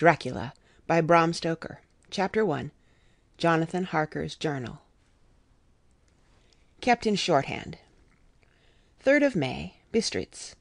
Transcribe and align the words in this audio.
DRACULA 0.00 0.54
by 0.86 1.02
Bram 1.02 1.34
Stoker 1.34 1.80
CHAPTER 2.08 2.50
I 2.50 2.70
Jonathan 3.36 3.84
Harker's 3.84 4.34
Journal 4.34 4.80
KEPT 6.80 7.06
IN 7.06 7.16
SHORTHAND 7.16 7.76
3rd 9.04 9.26
of 9.26 9.36
May, 9.36 9.74
Bistritz. 9.92 10.54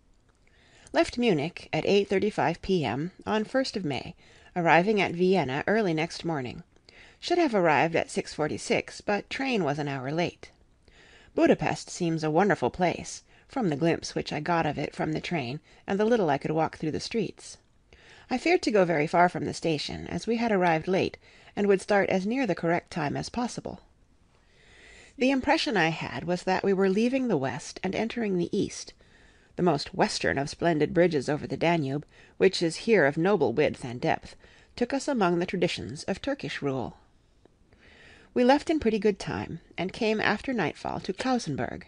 Left 0.91 1.17
Munich 1.17 1.69
at 1.71 1.85
8.35 1.85 2.61
p.m. 2.61 3.13
on 3.25 3.45
1st 3.45 3.77
of 3.77 3.85
May, 3.85 4.13
arriving 4.57 4.99
at 4.99 5.13
Vienna 5.13 5.63
early 5.67 5.93
next 5.93 6.25
morning. 6.25 6.63
Should 7.21 7.37
have 7.37 7.55
arrived 7.55 7.95
at 7.95 8.09
6.46, 8.09 9.01
but 9.05 9.29
train 9.29 9.63
was 9.63 9.79
an 9.79 9.87
hour 9.87 10.11
late. 10.11 10.51
Budapest 11.33 11.89
seems 11.89 12.25
a 12.25 12.29
wonderful 12.29 12.71
place, 12.71 13.23
from 13.47 13.69
the 13.69 13.77
glimpse 13.77 14.15
which 14.15 14.33
I 14.33 14.41
got 14.41 14.65
of 14.65 14.77
it 14.77 14.93
from 14.93 15.13
the 15.13 15.21
train 15.21 15.61
and 15.87 15.97
the 15.97 16.03
little 16.03 16.29
I 16.29 16.37
could 16.37 16.51
walk 16.51 16.75
through 16.75 16.91
the 16.91 16.99
streets. 16.99 17.57
I 18.31 18.37
feared 18.37 18.61
to 18.63 18.71
go 18.71 18.85
very 18.85 19.07
far 19.07 19.27
from 19.27 19.45
the 19.45 19.53
station, 19.53 20.05
as 20.07 20.27
we 20.27 20.35
had 20.35 20.51
arrived 20.51 20.87
late, 20.87 21.17
and 21.55 21.65
would 21.65 21.81
start 21.81 22.09
as 22.09 22.27
near 22.27 22.45
the 22.45 22.53
correct 22.53 22.91
time 22.91 23.17
as 23.17 23.27
possible. 23.29 23.81
The 25.17 25.31
impression 25.31 25.75
I 25.75 25.89
had 25.89 26.25
was 26.25 26.43
that 26.43 26.63
we 26.63 26.71
were 26.71 26.89
leaving 26.89 27.27
the 27.27 27.37
west 27.37 27.79
and 27.83 27.95
entering 27.95 28.37
the 28.37 28.55
east. 28.55 28.93
The 29.55 29.63
most 29.63 29.93
western 29.95 30.37
of 30.37 30.49
splendid 30.49 30.93
bridges 30.93 31.27
over 31.27 31.47
the 31.47 31.57
Danube, 31.57 32.05
which 32.37 32.61
is 32.61 32.85
here 32.87 33.05
of 33.05 33.17
noble 33.17 33.51
width 33.51 33.83
and 33.83 33.99
depth, 33.99 34.35
took 34.75 34.93
us 34.93 35.07
among 35.07 35.39
the 35.39 35.45
traditions 35.45 36.03
of 36.03 36.21
Turkish 36.21 36.61
rule. 36.61 36.97
We 38.33 38.43
left 38.43 38.69
in 38.69 38.79
pretty 38.79 38.99
good 38.99 39.17
time, 39.17 39.59
and 39.75 39.91
came 39.91 40.21
after 40.21 40.53
nightfall 40.53 40.99
to 41.01 41.13
Klausenburg. 41.13 41.87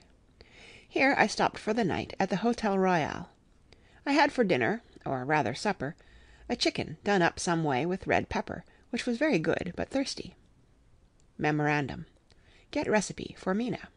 Here 0.89 1.15
I 1.17 1.27
stopped 1.27 1.59
for 1.59 1.73
the 1.73 1.85
night 1.85 2.15
at 2.19 2.29
the 2.29 2.37
Hotel 2.37 2.77
Royal. 2.77 3.29
I 4.05 4.13
had 4.13 4.31
for 4.31 4.43
dinner, 4.43 4.81
or 5.05 5.23
rather 5.23 5.53
supper, 5.53 5.95
a 6.51 6.55
chicken 6.57 6.97
done 7.05 7.21
up 7.21 7.39
some 7.39 7.63
way 7.63 7.85
with 7.85 8.05
red 8.05 8.27
pepper, 8.27 8.65
which 8.89 9.05
was 9.05 9.17
very 9.17 9.39
good, 9.39 9.71
but 9.77 9.89
thirsty. 9.89 10.35
Memorandum. 11.37 12.05
Get 12.71 12.89
recipe 12.89 13.37
for 13.39 13.53
Mina. 13.53 13.87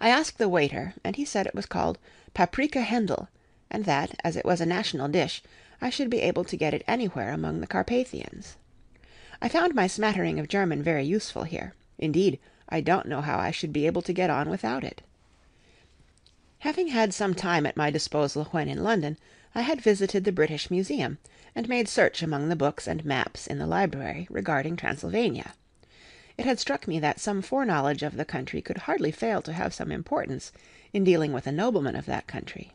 I 0.00 0.08
asked 0.08 0.38
the 0.38 0.48
waiter, 0.48 0.94
and 1.04 1.14
he 1.14 1.24
said 1.24 1.46
it 1.46 1.54
was 1.54 1.66
called 1.66 2.00
Paprika 2.34 2.82
Hendl, 2.82 3.28
and 3.70 3.84
that, 3.84 4.18
as 4.24 4.34
it 4.34 4.44
was 4.44 4.60
a 4.60 4.66
national 4.66 5.06
dish, 5.06 5.40
I 5.80 5.88
should 5.88 6.10
be 6.10 6.20
able 6.20 6.42
to 6.42 6.56
get 6.56 6.74
it 6.74 6.82
anywhere 6.88 7.32
among 7.32 7.60
the 7.60 7.68
Carpathians. 7.68 8.56
I 9.40 9.48
found 9.48 9.76
my 9.76 9.86
smattering 9.86 10.40
of 10.40 10.48
German 10.48 10.82
very 10.82 11.04
useful 11.04 11.44
here; 11.44 11.74
indeed, 11.96 12.40
I 12.68 12.80
don't 12.80 13.06
know 13.06 13.20
how 13.20 13.38
I 13.38 13.52
should 13.52 13.72
be 13.72 13.86
able 13.86 14.02
to 14.02 14.12
get 14.12 14.30
on 14.30 14.50
without 14.50 14.82
it. 14.82 15.02
Having 16.58 16.88
had 16.88 17.14
some 17.14 17.36
time 17.36 17.66
at 17.66 17.76
my 17.76 17.88
disposal 17.88 18.46
when 18.46 18.68
in 18.68 18.82
London, 18.82 19.16
I 19.54 19.62
had 19.62 19.80
visited 19.80 20.24
the 20.24 20.32
British 20.32 20.70
Museum, 20.70 21.18
and 21.54 21.68
made 21.68 21.88
search 21.88 22.22
among 22.22 22.48
the 22.48 22.56
books 22.56 22.86
and 22.86 23.04
maps 23.04 23.46
in 23.46 23.58
the 23.58 23.66
library 23.66 24.26
regarding 24.30 24.76
Transylvania. 24.76 25.54
It 26.36 26.44
had 26.44 26.60
struck 26.60 26.86
me 26.86 27.00
that 27.00 27.18
some 27.18 27.42
foreknowledge 27.42 28.02
of 28.02 28.16
the 28.16 28.24
country 28.24 28.62
could 28.62 28.78
hardly 28.78 29.10
fail 29.10 29.42
to 29.42 29.52
have 29.52 29.74
some 29.74 29.90
importance 29.90 30.52
in 30.92 31.02
dealing 31.02 31.32
with 31.32 31.46
a 31.46 31.52
nobleman 31.52 31.96
of 31.96 32.06
that 32.06 32.26
country. 32.26 32.72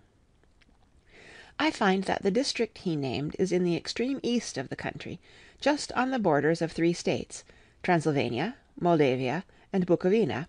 I 1.60 1.72
find 1.72 2.04
that 2.06 2.24
the 2.24 2.32
district 2.32 2.80
he 2.80 2.96
named 2.96 3.36
is 3.40 3.52
in 3.52 3.64
the 3.64 3.78
extreme 3.78 4.20
east 4.24 4.58
of 4.58 4.70
the 4.70 4.76
country, 4.76 5.20
just 5.62 5.92
on 5.94 6.12
the 6.12 6.20
borders 6.20 6.62
of 6.62 6.72
three 6.72 6.94
states, 6.94 7.44
Transylvania, 7.84 8.56
Moldavia, 8.80 9.46
and 9.72 9.86
Bukovina, 9.86 10.48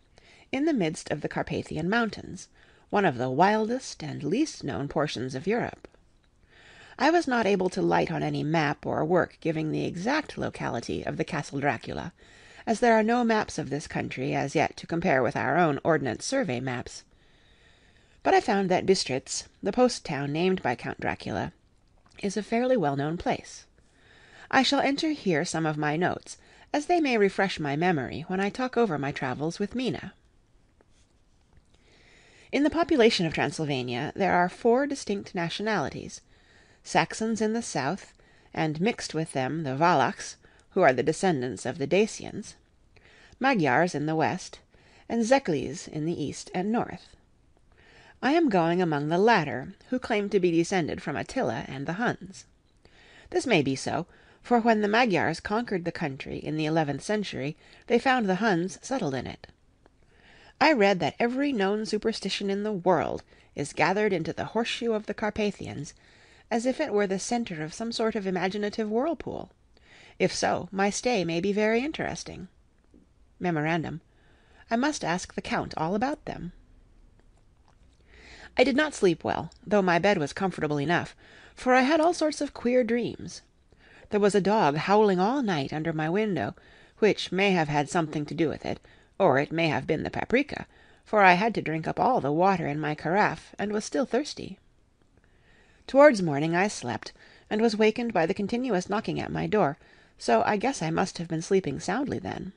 in 0.51 0.65
the 0.65 0.73
midst 0.73 1.11
of 1.11 1.21
the 1.21 1.29
Carpathian 1.29 1.89
Mountains, 1.89 2.49
one 2.91 3.05
of 3.05 3.19
the 3.19 3.31
wildest 3.31 4.03
and 4.03 4.25
least 4.25 4.65
known 4.65 4.89
portions 4.89 5.35
of 5.35 5.47
Europe. 5.47 5.87
I 6.99 7.11
was 7.11 7.27
not 7.27 7.47
able 7.47 7.69
to 7.71 7.83
light 7.83 8.13
on 8.13 8.23
any 8.23 8.43
map 8.43 8.87
or 8.87 9.05
work 9.05 9.39
giving 9.41 9.71
the 9.71 9.85
exact 9.85 10.39
locality 10.39 11.03
of 11.03 11.17
the 11.17 11.25
Castle 11.25 11.59
Dracula, 11.59 12.13
as 12.67 12.81
there 12.81 12.95
are 12.95 13.03
no 13.03 13.25
maps 13.25 13.59
of 13.59 13.69
this 13.69 13.87
country 13.87 14.35
as 14.35 14.55
yet 14.55 14.77
to 14.77 14.87
compare 14.87 15.23
with 15.23 15.37
our 15.37 15.57
own 15.57 15.81
Ordnance 15.83 16.25
Survey 16.25 16.61
maps. 16.61 17.03
But 18.23 18.33
I 18.33 18.41
found 18.41 18.71
that 18.71 18.87
Bistritz, 18.87 19.45
the 19.63 19.73
post 19.73 20.05
town 20.05 20.33
named 20.33 20.63
by 20.63 20.77
Count 20.77 21.01
Dracula, 21.01 21.53
is 22.23 22.37
a 22.37 22.43
fairly 22.43 22.77
well 22.77 22.97
known 22.97 23.17
place. 23.17 23.67
I 24.51 24.63
shall 24.63 24.81
enter 24.81 25.11
here 25.11 25.45
some 25.45 25.67
of 25.67 25.77
my 25.77 25.97
notes, 25.97 26.39
as 26.73 26.87
they 26.87 27.01
may 27.01 27.19
refresh 27.19 27.59
my 27.59 27.77
memory 27.77 28.25
when 28.29 28.41
I 28.41 28.51
talk 28.51 28.77
over 28.77 28.99
my 28.99 29.11
travels 29.11 29.59
with 29.59 29.75
Mina. 29.75 30.15
In 32.53 32.63
the 32.63 32.71
population 32.71 33.27
of 33.27 33.35
Transylvania 33.35 34.13
there 34.15 34.33
are 34.33 34.49
four 34.49 34.87
distinct 34.87 35.35
nationalities. 35.35 36.21
Saxons 36.87 37.41
in 37.41 37.55
the 37.55 37.63
south, 37.63 38.13
and 38.53 38.79
mixed 38.79 39.15
with 39.15 39.33
them 39.33 39.63
the 39.63 39.75
Wallachs, 39.75 40.37
who 40.73 40.83
are 40.83 40.93
the 40.93 41.03
descendants 41.03 41.65
of 41.65 41.79
the 41.79 41.87
Dacians; 41.87 42.57
Magyars 43.41 43.95
in 43.95 44.05
the 44.05 44.15
west, 44.15 44.59
and 45.09 45.25
Szekelys 45.25 45.89
in 45.89 46.05
the 46.05 46.23
east 46.23 46.51
and 46.55 46.71
north. 46.71 47.17
I 48.23 48.33
am 48.33 48.51
going 48.51 48.83
among 48.83 49.09
the 49.09 49.17
latter, 49.17 49.73
who 49.89 49.99
claim 49.99 50.29
to 50.29 50.39
be 50.39 50.51
descended 50.51 51.01
from 51.03 51.17
Attila 51.17 51.65
and 51.69 51.87
the 51.87 51.95
Huns. 51.95 52.45
This 53.31 53.47
may 53.47 53.63
be 53.63 53.75
so, 53.75 54.07
for 54.43 54.61
when 54.61 54.83
the 54.83 54.87
Magyars 54.87 55.41
conquered 55.41 55.87
the 55.87 55.91
country 55.91 56.37
in 56.37 56.59
the 56.59 56.67
eleventh 56.67 57.03
century 57.03 57.57
they 57.87 57.99
found 57.99 58.29
the 58.29 58.35
Huns 58.35 58.79
settled 58.83 59.15
in 59.15 59.27
it. 59.27 59.47
I 60.61 60.75
read 60.75 61.01
that 61.01 61.17
every 61.19 61.51
known 61.51 61.87
superstition 61.87 62.51
in 62.51 62.63
the 62.63 62.73
world 62.75 63.23
is 63.55 63.73
gathered 63.73 64.13
into 64.13 64.35
the 64.35 64.45
horseshoe 64.53 64.93
of 64.93 65.07
the 65.07 65.15
Carpathians 65.15 65.95
as 66.51 66.67
if 66.67 66.81
it 66.81 66.93
were 66.93 67.07
the 67.07 67.19
centre 67.19 67.63
of 67.63 67.75
some 67.75 67.93
sort 67.93 68.15
of 68.15 68.27
imaginative 68.27 68.91
whirlpool. 68.91 69.51
If 70.19 70.33
so, 70.33 70.69
my 70.71 70.91
stay 70.91 71.25
may 71.25 71.41
be 71.41 71.53
very 71.53 71.81
interesting. 71.81 72.49
Memorandum. 73.41 74.01
I 74.71 74.77
must 74.77 75.05
ask 75.05 75.35
the 75.35 75.43
Count 75.43 75.75
all 75.77 75.95
about 75.95 76.25
them. 76.25 76.53
I 78.57 78.63
did 78.63 78.77
not 78.77 78.95
sleep 78.95 79.25
well, 79.25 79.51
though 79.67 79.83
my 79.83 79.99
bed 79.99 80.19
was 80.19 80.33
comfortable 80.33 80.79
enough, 80.79 81.17
for 81.55 81.75
I 81.75 81.81
had 81.81 82.01
all 82.01 82.15
sorts 82.15 82.41
of 82.41 82.55
queer 82.55 82.85
dreams. 82.85 83.43
There 84.11 84.21
was 84.21 84.35
a 84.35 84.41
dog 84.41 84.77
howling 84.77 85.19
all 85.19 85.43
night 85.43 85.73
under 85.73 85.93
my 85.93 86.09
window, 86.09 86.55
which 86.99 87.33
may 87.33 87.51
have 87.51 87.69
had 87.69 87.89
something 87.89 88.25
to 88.27 88.35
do 88.35 88.49
with 88.49 88.65
it, 88.65 88.79
or 89.19 89.39
it 89.39 89.51
may 89.51 89.69
have 89.69 89.87
been 89.87 90.05
the 90.05 90.11
paprika, 90.11 90.67
for 91.05 91.23
I 91.23 91.33
had 91.33 91.55
to 91.57 91.63
drink 91.63 91.89
up 91.89 91.99
all 91.99 92.21
the 92.21 92.33
water 92.33 92.67
in 92.69 92.79
my 92.79 92.95
carafe, 92.95 93.55
and 93.59 93.73
was 93.73 93.85
still 93.85 94.07
thirsty. 94.07 94.59
Towards 95.87 96.23
morning 96.23 96.57
I 96.57 96.69
slept, 96.69 97.13
and 97.51 97.61
was 97.61 97.77
wakened 97.77 98.15
by 98.15 98.25
the 98.25 98.33
continuous 98.33 98.89
knocking 98.89 99.21
at 99.21 99.31
my 99.31 99.47
door, 99.47 99.77
so 100.17 100.43
I 100.47 100.57
guess 100.57 100.81
I 100.81 100.89
must 100.89 101.19
have 101.19 101.29
been 101.29 101.43
sleeping 101.43 101.79
soundly 101.79 102.19
then. 102.19 102.55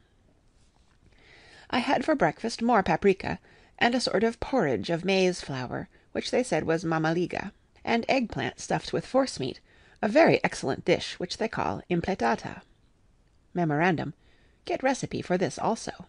I 1.69 1.79
had 1.79 2.05
for 2.05 2.15
breakfast 2.15 2.61
more 2.61 2.81
paprika, 2.83 3.39
and 3.77 3.93
a 3.93 3.99
sort 3.99 4.23
of 4.23 4.39
porridge 4.39 4.89
of 4.89 5.03
maize 5.03 5.41
flour, 5.41 5.89
which 6.13 6.31
they 6.31 6.41
said 6.41 6.63
was 6.63 6.85
mamaliga, 6.85 7.51
and 7.83 8.05
eggplant 8.07 8.61
stuffed 8.61 8.93
with 8.93 9.05
forcemeat, 9.05 9.59
a 10.01 10.07
very 10.07 10.41
excellent 10.41 10.85
dish 10.85 11.19
which 11.19 11.37
they 11.37 11.49
call 11.49 11.81
impletata. 11.89 12.61
Memorandum. 13.53 14.13
Get 14.63 14.81
recipe 14.81 15.21
for 15.21 15.37
this 15.37 15.59
also. 15.59 16.07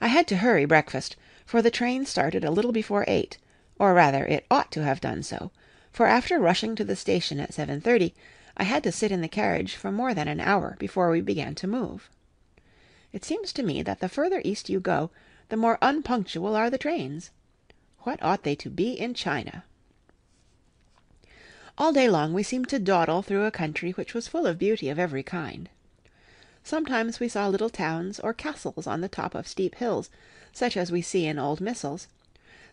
I 0.00 0.06
had 0.06 0.28
to 0.28 0.36
hurry 0.36 0.64
breakfast, 0.64 1.16
for 1.44 1.60
the 1.60 1.72
train 1.72 2.06
started 2.06 2.44
a 2.44 2.52
little 2.52 2.72
before 2.72 3.04
eight 3.08 3.36
or 3.78 3.94
rather 3.94 4.24
it 4.24 4.46
ought 4.50 4.70
to 4.72 4.82
have 4.82 5.00
done 5.00 5.22
so, 5.22 5.50
for 5.92 6.06
after 6.06 6.38
rushing 6.38 6.74
to 6.76 6.84
the 6.84 6.96
station 6.96 7.40
at 7.40 7.52
7.30 7.52 8.12
I 8.56 8.64
had 8.64 8.82
to 8.82 8.92
sit 8.92 9.12
in 9.12 9.20
the 9.20 9.28
carriage 9.28 9.76
for 9.76 9.92
more 9.92 10.14
than 10.14 10.26
an 10.26 10.40
hour 10.40 10.76
before 10.78 11.10
we 11.10 11.20
began 11.20 11.54
to 11.56 11.66
move. 11.66 12.10
It 13.12 13.24
seems 13.24 13.52
to 13.52 13.62
me 13.62 13.82
that 13.82 14.00
the 14.00 14.08
further 14.08 14.42
east 14.44 14.68
you 14.68 14.80
go, 14.80 15.10
the 15.48 15.56
more 15.56 15.78
unpunctual 15.80 16.56
are 16.56 16.68
the 16.68 16.76
trains. 16.76 17.30
What 18.00 18.22
ought 18.22 18.42
they 18.42 18.54
to 18.56 18.68
be 18.68 18.92
in 18.92 19.14
China? 19.14 19.64
All 21.78 21.92
day 21.92 22.08
long 22.10 22.34
we 22.34 22.42
seemed 22.42 22.68
to 22.70 22.80
dawdle 22.80 23.22
through 23.22 23.44
a 23.44 23.52
country 23.52 23.92
which 23.92 24.12
was 24.12 24.26
full 24.26 24.46
of 24.46 24.58
beauty 24.58 24.88
of 24.88 24.98
every 24.98 25.22
kind. 25.22 25.68
Sometimes 26.64 27.20
we 27.20 27.28
saw 27.28 27.46
little 27.46 27.70
towns 27.70 28.18
or 28.18 28.34
castles 28.34 28.86
on 28.86 29.00
the 29.00 29.08
top 29.08 29.34
of 29.34 29.46
steep 29.46 29.76
hills, 29.76 30.10
such 30.52 30.76
as 30.76 30.90
we 30.90 31.00
see 31.00 31.24
in 31.26 31.38
old 31.38 31.60
missals. 31.60 32.08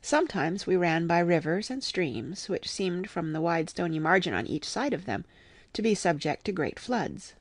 Sometimes 0.02 0.68
we 0.68 0.76
ran 0.76 1.08
by 1.08 1.20
rivers 1.20 1.72
and 1.72 1.84
streams 1.84 2.48
which 2.48 2.70
seemed 2.70 3.10
from 3.10 3.34
the 3.34 3.42
wide 3.42 3.70
stony 3.70 3.98
margin 3.98 4.34
on 4.34 4.46
each 4.46 4.66
side 4.66 4.94
of 4.94 5.06
them 5.06 5.26
to 5.74 5.82
be 5.82 5.96
subject 5.96 6.46
to 6.46 6.52
great 6.52 6.80
floods. 6.80 7.34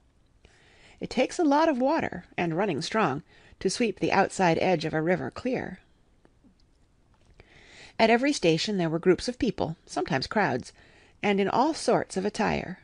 It 0.98 1.10
takes 1.10 1.38
a 1.38 1.44
lot 1.44 1.68
of 1.68 1.78
water, 1.78 2.24
and 2.38 2.56
running 2.56 2.80
strong, 2.80 3.22
to 3.60 3.68
sweep 3.68 4.00
the 4.00 4.12
outside 4.12 4.58
edge 4.60 4.84
of 4.84 4.94
a 4.94 5.02
river 5.02 5.30
clear. 5.30 5.80
At 7.98 8.10
every 8.10 8.32
station 8.32 8.78
there 8.78 8.88
were 8.88 8.98
groups 8.98 9.28
of 9.28 9.38
people, 9.38 9.76
sometimes 9.84 10.26
crowds, 10.26 10.72
and 11.22 11.38
in 11.40 11.48
all 11.48 11.74
sorts 11.74 12.16
of 12.16 12.24
attire. 12.24 12.78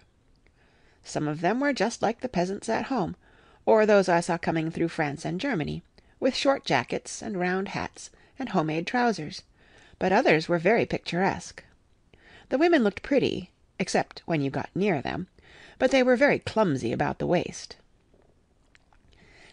Some 1.03 1.27
of 1.27 1.41
them 1.41 1.59
were 1.59 1.73
just 1.73 2.03
like 2.03 2.21
the 2.21 2.29
peasants 2.29 2.69
at 2.69 2.87
home, 2.87 3.17
or 3.65 3.87
those 3.87 4.09
I 4.09 4.21
saw 4.21 4.37
coming 4.37 4.71
through 4.71 4.89
France 4.89 5.25
and 5.25 5.41
Germany, 5.41 5.83
with 6.21 6.37
short 6.37 6.65
jackets 6.65 7.23
and 7.23 7.41
round 7.41 7.69
hats 7.69 8.11
and 8.39 8.51
homemade 8.51 8.87
trousers 8.87 9.43
but 10.01 10.13
others 10.13 10.49
were 10.49 10.59
very 10.59 10.87
picturesque. 10.87 11.63
The 12.49 12.59
women 12.59 12.83
looked 12.83 13.03
pretty, 13.03 13.51
except 13.79 14.23
when 14.25 14.41
you 14.41 14.51
got 14.51 14.71
near 14.75 15.01
them, 15.01 15.29
but 15.79 15.93
they 15.93 16.03
were 16.03 16.17
very 16.17 16.41
clumsy 16.41 16.91
about 16.91 17.21
the 17.21 17.27
waist. 17.27 17.77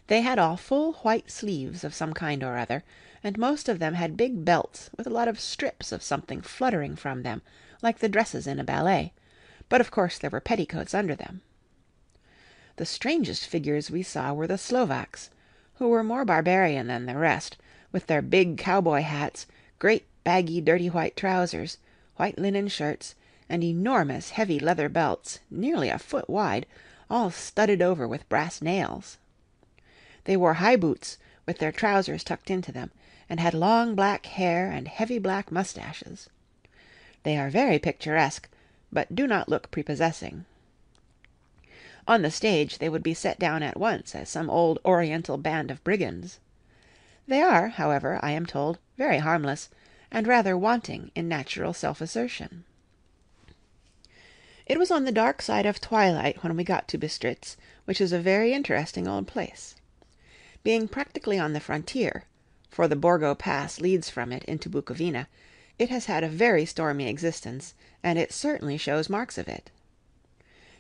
They 0.07 0.21
had 0.21 0.39
all 0.39 0.57
full 0.57 0.93
white 0.93 1.29
sleeves 1.29 1.83
of 1.83 1.93
some 1.93 2.13
kind 2.13 2.43
or 2.43 2.57
other, 2.57 2.83
and 3.23 3.37
most 3.37 3.67
of 3.67 3.79
them 3.79 3.93
had 3.95 4.15
big 4.15 4.45
belts 4.45 4.89
with 4.97 5.05
a 5.05 5.11
lot 5.11 5.27
of 5.27 5.39
strips 5.39 5.91
of 5.91 6.01
something 6.01 6.41
fluttering 6.41 6.95
from 6.95 7.23
them, 7.23 7.41
like 7.81 7.99
the 7.99 8.09
dresses 8.09 8.47
in 8.47 8.57
a 8.57 8.63
ballet, 8.63 9.11
but 9.67 9.81
of 9.81 9.91
course 9.91 10.17
there 10.17 10.29
were 10.29 10.39
petticoats 10.39 10.93
under 10.93 11.13
them. 11.13 11.41
The 12.77 12.85
strangest 12.85 13.45
figures 13.45 13.91
we 13.91 14.01
saw 14.01 14.33
were 14.33 14.47
the 14.47 14.57
Slovaks, 14.57 15.29
who 15.75 15.89
were 15.89 16.03
more 16.03 16.23
barbarian 16.23 16.87
than 16.87 17.05
the 17.05 17.17
rest, 17.17 17.57
with 17.91 18.07
their 18.07 18.21
big 18.21 18.57
cowboy 18.57 19.01
hats, 19.01 19.45
great 19.77 20.06
baggy 20.27 20.59
dirty 20.59 20.89
white 20.89 21.15
trousers, 21.15 21.77
white 22.17 22.37
linen 22.37 22.67
shirts, 22.67 23.15
and 23.47 23.63
enormous 23.63 24.31
heavy 24.31 24.59
leather 24.59 24.89
belts, 24.89 25.39
nearly 25.49 25.87
a 25.87 25.97
foot 25.97 26.29
wide, 26.29 26.65
all 27.09 27.31
studded 27.31 27.81
over 27.81 28.05
with 28.05 28.27
brass 28.27 28.61
nails. 28.61 29.17
They 30.25 30.35
wore 30.35 30.55
high 30.55 30.75
boots, 30.75 31.17
with 31.45 31.59
their 31.59 31.71
trousers 31.71 32.25
tucked 32.25 32.49
into 32.49 32.73
them, 32.73 32.91
and 33.29 33.39
had 33.39 33.53
long 33.53 33.95
black 33.95 34.25
hair 34.25 34.69
and 34.69 34.89
heavy 34.89 35.17
black 35.17 35.49
mustaches. 35.49 36.27
They 37.23 37.37
are 37.37 37.49
very 37.49 37.79
picturesque, 37.79 38.49
but 38.91 39.15
do 39.15 39.27
not 39.27 39.47
look 39.47 39.71
prepossessing. 39.71 40.43
On 42.05 42.21
the 42.21 42.31
stage 42.31 42.79
they 42.79 42.89
would 42.89 43.01
be 43.01 43.13
set 43.13 43.39
down 43.39 43.63
at 43.63 43.79
once 43.79 44.13
as 44.13 44.27
some 44.27 44.49
old 44.49 44.79
Oriental 44.83 45.37
band 45.37 45.71
of 45.71 45.81
brigands. 45.85 46.41
They 47.29 47.41
are, 47.41 47.69
however, 47.69 48.19
I 48.21 48.31
am 48.31 48.45
told, 48.45 48.77
very 48.97 49.19
harmless, 49.19 49.69
and 50.11 50.27
rather 50.27 50.57
wanting 50.57 51.11
in 51.15 51.27
natural 51.27 51.73
self 51.73 52.01
assertion. 52.01 52.63
It 54.65 54.77
was 54.77 54.91
on 54.91 55.05
the 55.05 55.11
dark 55.11 55.41
side 55.41 55.65
of 55.65 55.79
twilight 55.79 56.43
when 56.43 56.55
we 56.57 56.63
got 56.63 56.87
to 56.89 56.97
Bistritz, 56.97 57.55
which 57.85 58.01
is 58.01 58.11
a 58.11 58.19
very 58.19 58.53
interesting 58.53 59.07
old 59.07 59.27
place. 59.27 59.75
Being 60.63 60.87
practically 60.87 61.39
on 61.39 61.53
the 61.53 61.61
frontier, 61.61 62.25
for 62.69 62.87
the 62.87 62.95
Borgo 62.95 63.33
Pass 63.33 63.79
leads 63.79 64.09
from 64.09 64.33
it 64.33 64.43
into 64.43 64.69
Bukovina, 64.69 65.27
it 65.79 65.89
has 65.89 66.05
had 66.05 66.23
a 66.23 66.27
very 66.29 66.65
stormy 66.65 67.07
existence, 67.07 67.75
and 68.03 68.19
it 68.19 68.33
certainly 68.33 68.77
shows 68.77 69.09
marks 69.09 69.37
of 69.37 69.47
it. 69.47 69.71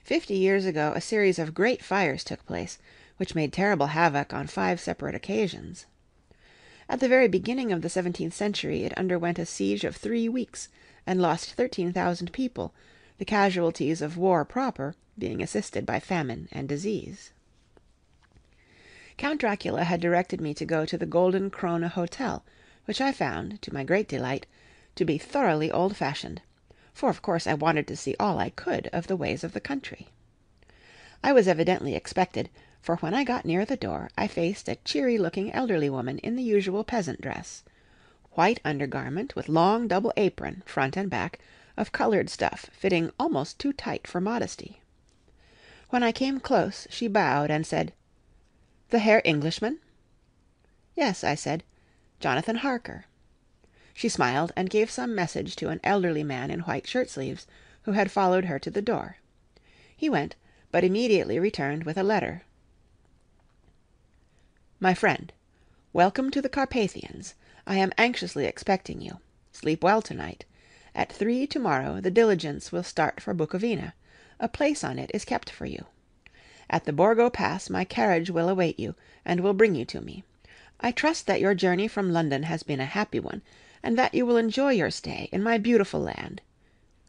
Fifty 0.03 0.35
years 0.35 0.65
ago 0.65 0.93
a 0.95 1.01
series 1.01 1.39
of 1.39 1.53
great 1.53 1.83
fires 1.83 2.23
took 2.23 2.45
place, 2.45 2.79
which 3.17 3.35
made 3.35 3.53
terrible 3.53 3.87
havoc 3.87 4.33
on 4.33 4.47
five 4.47 4.79
separate 4.79 5.15
occasions. 5.15 5.85
At 6.89 7.01
the 7.01 7.09
very 7.09 7.27
beginning 7.27 7.71
of 7.71 7.81
the 7.81 7.89
seventeenth 7.89 8.33
century 8.33 8.83
it 8.83 8.97
underwent 8.97 9.39
a 9.39 9.45
siege 9.45 9.83
of 9.83 9.95
three 9.95 10.29
weeks, 10.29 10.69
and 11.05 11.21
lost 11.21 11.53
thirteen 11.53 11.91
thousand 11.91 12.31
people, 12.31 12.73
the 13.17 13.25
casualties 13.25 14.01
of 14.01 14.17
war 14.17 14.45
proper 14.45 14.95
being 15.17 15.41
assisted 15.41 15.85
by 15.85 15.99
famine 15.99 16.47
and 16.51 16.69
disease. 16.69 17.31
Count 19.17 19.39
Dracula 19.39 19.83
had 19.83 19.99
directed 19.99 20.39
me 20.39 20.53
to 20.53 20.65
go 20.65 20.85
to 20.85 20.97
the 20.97 21.05
Golden 21.05 21.49
Krone 21.49 21.83
Hotel, 21.83 22.45
which 22.85 23.01
I 23.01 23.11
found, 23.11 23.61
to 23.63 23.73
my 23.73 23.83
great 23.83 24.07
delight, 24.07 24.45
to 24.95 25.03
be 25.03 25.17
thoroughly 25.17 25.71
old 25.71 25.97
fashioned, 25.97 26.41
for 26.93 27.09
of 27.09 27.21
course 27.21 27.47
I 27.47 27.53
wanted 27.53 27.87
to 27.87 27.97
see 27.97 28.15
all 28.19 28.39
I 28.39 28.49
could 28.51 28.87
of 28.93 29.07
the 29.07 29.17
ways 29.17 29.43
of 29.43 29.53
the 29.53 29.59
country. 29.59 30.07
I 31.23 31.33
was 31.33 31.47
evidently 31.47 31.95
expected, 31.95 32.49
for 32.79 32.97
when 32.97 33.15
I 33.15 33.23
got 33.23 33.43
near 33.43 33.65
the 33.65 33.75
door 33.75 34.11
I 34.15 34.27
faced 34.27 34.69
a 34.69 34.75
cheery 34.85 35.17
looking 35.17 35.51
elderly 35.51 35.89
woman 35.89 36.19
in 36.19 36.35
the 36.35 36.43
usual 36.43 36.83
peasant 36.83 37.19
dress 37.21 37.63
white 38.33 38.59
undergarment 38.63 39.35
with 39.35 39.49
long 39.49 39.87
double 39.87 40.13
apron, 40.15 40.61
front 40.63 40.95
and 40.95 41.09
back, 41.09 41.39
of 41.75 41.91
colored 41.91 42.29
stuff 42.29 42.69
fitting 42.71 43.11
almost 43.19 43.57
too 43.57 43.73
tight 43.73 44.05
for 44.05 44.21
modesty. 44.21 44.79
When 45.89 46.03
I 46.03 46.11
came 46.11 46.39
close 46.39 46.85
she 46.91 47.07
bowed 47.07 47.49
and 47.49 47.65
said. 47.65 47.93
"The 48.89 48.99
Herr 48.99 49.23
Englishman?" 49.25 49.79
"Yes," 50.95 51.23
I 51.23 51.33
said, 51.33 51.63
"Jonathan 52.19 52.57
Harker." 52.57 53.05
She 53.95 54.07
smiled 54.07 54.51
and 54.55 54.69
gave 54.69 54.91
some 54.91 55.15
message 55.15 55.55
to 55.55 55.69
an 55.69 55.79
elderly 55.83 56.23
man 56.23 56.51
in 56.51 56.59
white 56.59 56.85
shirt 56.85 57.09
sleeves, 57.09 57.47
who 57.85 57.93
had 57.93 58.11
followed 58.11 58.45
her 58.45 58.59
to 58.59 58.69
the 58.69 58.83
door. 58.83 59.17
He 59.95 60.09
went, 60.11 60.35
but 60.71 60.83
immediately 60.83 61.39
returned 61.39 61.83
with 61.83 61.97
a 61.97 62.03
letter. 62.03 62.43
My 64.79 64.93
friend, 64.93 65.33
Welcome 65.91 66.29
to 66.29 66.39
the 66.39 66.49
Carpathians. 66.49 67.33
I 67.65 67.77
am 67.77 67.91
anxiously 67.97 68.45
expecting 68.45 69.01
you. 69.01 69.17
Sleep 69.51 69.83
well 69.83 70.03
to 70.03 70.13
night. 70.13 70.45
At 70.93 71.11
three 71.11 71.47
to 71.47 71.57
morrow 71.57 71.99
the 71.99 72.11
diligence 72.11 72.71
will 72.71 72.83
start 72.83 73.19
for 73.19 73.33
Bukovina. 73.33 73.93
A 74.39 74.47
place 74.47 74.83
on 74.83 74.99
it 74.99 75.09
is 75.15 75.25
kept 75.25 75.49
for 75.49 75.65
you. 75.65 75.85
At 76.69 76.85
the 76.85 76.93
Borgo 76.93 77.31
Pass 77.31 77.71
my 77.71 77.85
carriage 77.85 78.29
will 78.29 78.49
await 78.49 78.79
you, 78.79 78.93
and 79.25 79.39
will 79.39 79.55
bring 79.55 79.73
you 79.73 79.83
to 79.85 79.99
me. 79.99 80.23
I 80.79 80.91
trust 80.91 81.25
that 81.25 81.41
your 81.41 81.55
journey 81.55 81.87
from 81.87 82.13
London 82.13 82.43
has 82.43 82.61
been 82.61 82.79
a 82.79 82.85
happy 82.85 83.19
one, 83.19 83.41
and 83.81 83.97
that 83.97 84.13
you 84.13 84.27
will 84.27 84.37
enjoy 84.37 84.73
your 84.73 84.91
stay 84.91 85.27
in 85.31 85.41
my 85.41 85.57
beautiful 85.57 86.01
land. 86.01 86.39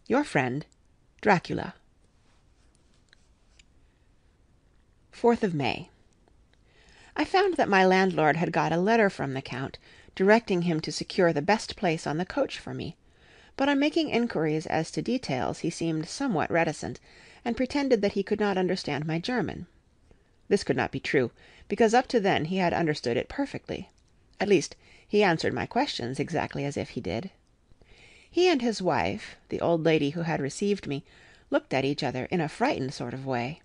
Your 0.06 0.24
friend, 0.24 0.64
Dracula. 1.20 1.74
4th 5.12 5.42
of 5.42 5.52
May. 5.52 5.90
I 7.20 7.24
found 7.24 7.54
that 7.54 7.68
my 7.68 7.84
landlord 7.84 8.36
had 8.36 8.52
got 8.52 8.70
a 8.72 8.76
letter 8.76 9.10
from 9.10 9.34
the 9.34 9.42
Count, 9.42 9.76
directing 10.14 10.62
him 10.62 10.78
to 10.82 10.92
secure 10.92 11.32
the 11.32 11.42
best 11.42 11.74
place 11.74 12.06
on 12.06 12.16
the 12.16 12.24
coach 12.24 12.60
for 12.60 12.72
me, 12.72 12.94
but 13.56 13.68
on 13.68 13.80
making 13.80 14.10
inquiries 14.10 14.66
as 14.68 14.92
to 14.92 15.02
details 15.02 15.58
he 15.58 15.68
seemed 15.68 16.06
somewhat 16.06 16.48
reticent, 16.48 17.00
and 17.44 17.56
pretended 17.56 18.02
that 18.02 18.12
he 18.12 18.22
could 18.22 18.38
not 18.38 18.56
understand 18.56 19.04
my 19.04 19.18
German. 19.18 19.66
This 20.46 20.62
could 20.62 20.76
not 20.76 20.92
be 20.92 21.00
true, 21.00 21.32
because 21.66 21.92
up 21.92 22.06
to 22.06 22.20
then 22.20 22.44
he 22.44 22.58
had 22.58 22.72
understood 22.72 23.16
it 23.16 23.28
perfectly; 23.28 23.90
at 24.38 24.46
least, 24.48 24.76
he 25.08 25.24
answered 25.24 25.52
my 25.52 25.66
questions 25.66 26.20
exactly 26.20 26.64
as 26.64 26.76
if 26.76 26.90
he 26.90 27.00
did. 27.00 27.30
He 28.30 28.48
and 28.48 28.62
his 28.62 28.80
wife, 28.80 29.34
the 29.48 29.60
old 29.60 29.82
lady 29.82 30.10
who 30.10 30.22
had 30.22 30.40
received 30.40 30.86
me, 30.86 31.02
looked 31.50 31.74
at 31.74 31.84
each 31.84 32.04
other 32.04 32.26
in 32.26 32.40
a 32.40 32.48
frightened 32.48 32.94
sort 32.94 33.12
of 33.12 33.26
way. 33.26 33.60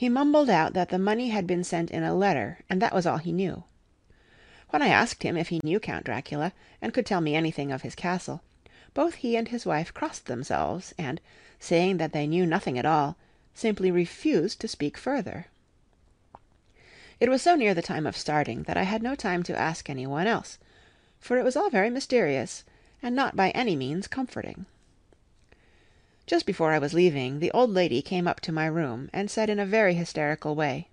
He 0.00 0.08
mumbled 0.08 0.48
out 0.48 0.72
that 0.72 0.88
the 0.88 0.98
money 0.98 1.28
had 1.28 1.46
been 1.46 1.62
sent 1.62 1.90
in 1.90 2.02
a 2.02 2.14
letter, 2.14 2.60
and 2.70 2.80
that 2.80 2.94
was 2.94 3.04
all 3.04 3.18
he 3.18 3.32
knew. 3.32 3.64
When 4.70 4.80
I 4.80 4.88
asked 4.88 5.22
him 5.22 5.36
if 5.36 5.50
he 5.50 5.60
knew 5.62 5.78
Count 5.78 6.06
Dracula, 6.06 6.54
and 6.80 6.94
could 6.94 7.04
tell 7.04 7.20
me 7.20 7.34
anything 7.34 7.70
of 7.70 7.82
his 7.82 7.94
castle, 7.94 8.40
both 8.94 9.16
he 9.16 9.36
and 9.36 9.48
his 9.48 9.66
wife 9.66 9.92
crossed 9.92 10.24
themselves, 10.24 10.94
and 10.96 11.20
saying 11.58 11.98
that 11.98 12.14
they 12.14 12.26
knew 12.26 12.46
nothing 12.46 12.78
at 12.78 12.86
all, 12.86 13.18
simply 13.52 13.90
refused 13.90 14.58
to 14.62 14.68
speak 14.68 14.96
further. 14.96 15.48
It 17.20 17.28
was 17.28 17.42
so 17.42 17.54
near 17.54 17.74
the 17.74 17.82
time 17.82 18.06
of 18.06 18.16
starting 18.16 18.62
that 18.62 18.78
I 18.78 18.84
had 18.84 19.02
no 19.02 19.14
time 19.14 19.42
to 19.42 19.58
ask 19.58 19.90
any 19.90 20.06
one 20.06 20.26
else, 20.26 20.58
for 21.18 21.36
it 21.36 21.44
was 21.44 21.56
all 21.56 21.68
very 21.68 21.90
mysterious, 21.90 22.64
and 23.02 23.14
not 23.14 23.36
by 23.36 23.50
any 23.50 23.76
means 23.76 24.08
comforting. 24.08 24.64
Just 26.30 26.46
before 26.46 26.70
I 26.70 26.78
was 26.78 26.94
leaving, 26.94 27.40
the 27.40 27.50
old 27.50 27.70
lady 27.70 28.00
came 28.00 28.28
up 28.28 28.38
to 28.42 28.52
my 28.52 28.66
room, 28.66 29.10
and 29.12 29.28
said 29.28 29.50
in 29.50 29.58
a 29.58 29.66
very 29.66 29.94
hysterical 29.94 30.54
way, 30.54 30.86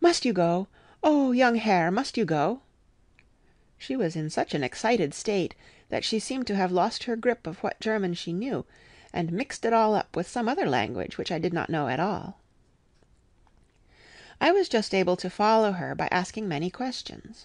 "Must 0.00 0.24
you 0.24 0.32
go? 0.32 0.68
Oh, 1.02 1.32
young 1.32 1.56
Herr, 1.56 1.90
must 1.90 2.16
you 2.16 2.24
go?" 2.24 2.62
She 3.76 3.94
was 3.94 4.16
in 4.16 4.30
such 4.30 4.54
an 4.54 4.64
excited 4.64 5.12
state 5.12 5.54
that 5.90 6.02
she 6.02 6.18
seemed 6.18 6.46
to 6.46 6.56
have 6.56 6.72
lost 6.72 7.04
her 7.04 7.14
grip 7.14 7.46
of 7.46 7.58
what 7.62 7.78
German 7.78 8.14
she 8.14 8.32
knew 8.32 8.64
and 9.12 9.30
mixed 9.34 9.66
it 9.66 9.74
all 9.74 9.94
up 9.94 10.16
with 10.16 10.26
some 10.26 10.48
other 10.48 10.66
language 10.66 11.18
which 11.18 11.30
I 11.30 11.38
did 11.38 11.52
not 11.52 11.68
know 11.68 11.88
at 11.88 12.00
all. 12.00 12.40
I 14.40 14.50
was 14.50 14.66
just 14.66 14.94
able 14.94 15.16
to 15.16 15.28
follow 15.28 15.72
her 15.72 15.94
by 15.94 16.08
asking 16.10 16.48
many 16.48 16.70
questions. 16.70 17.44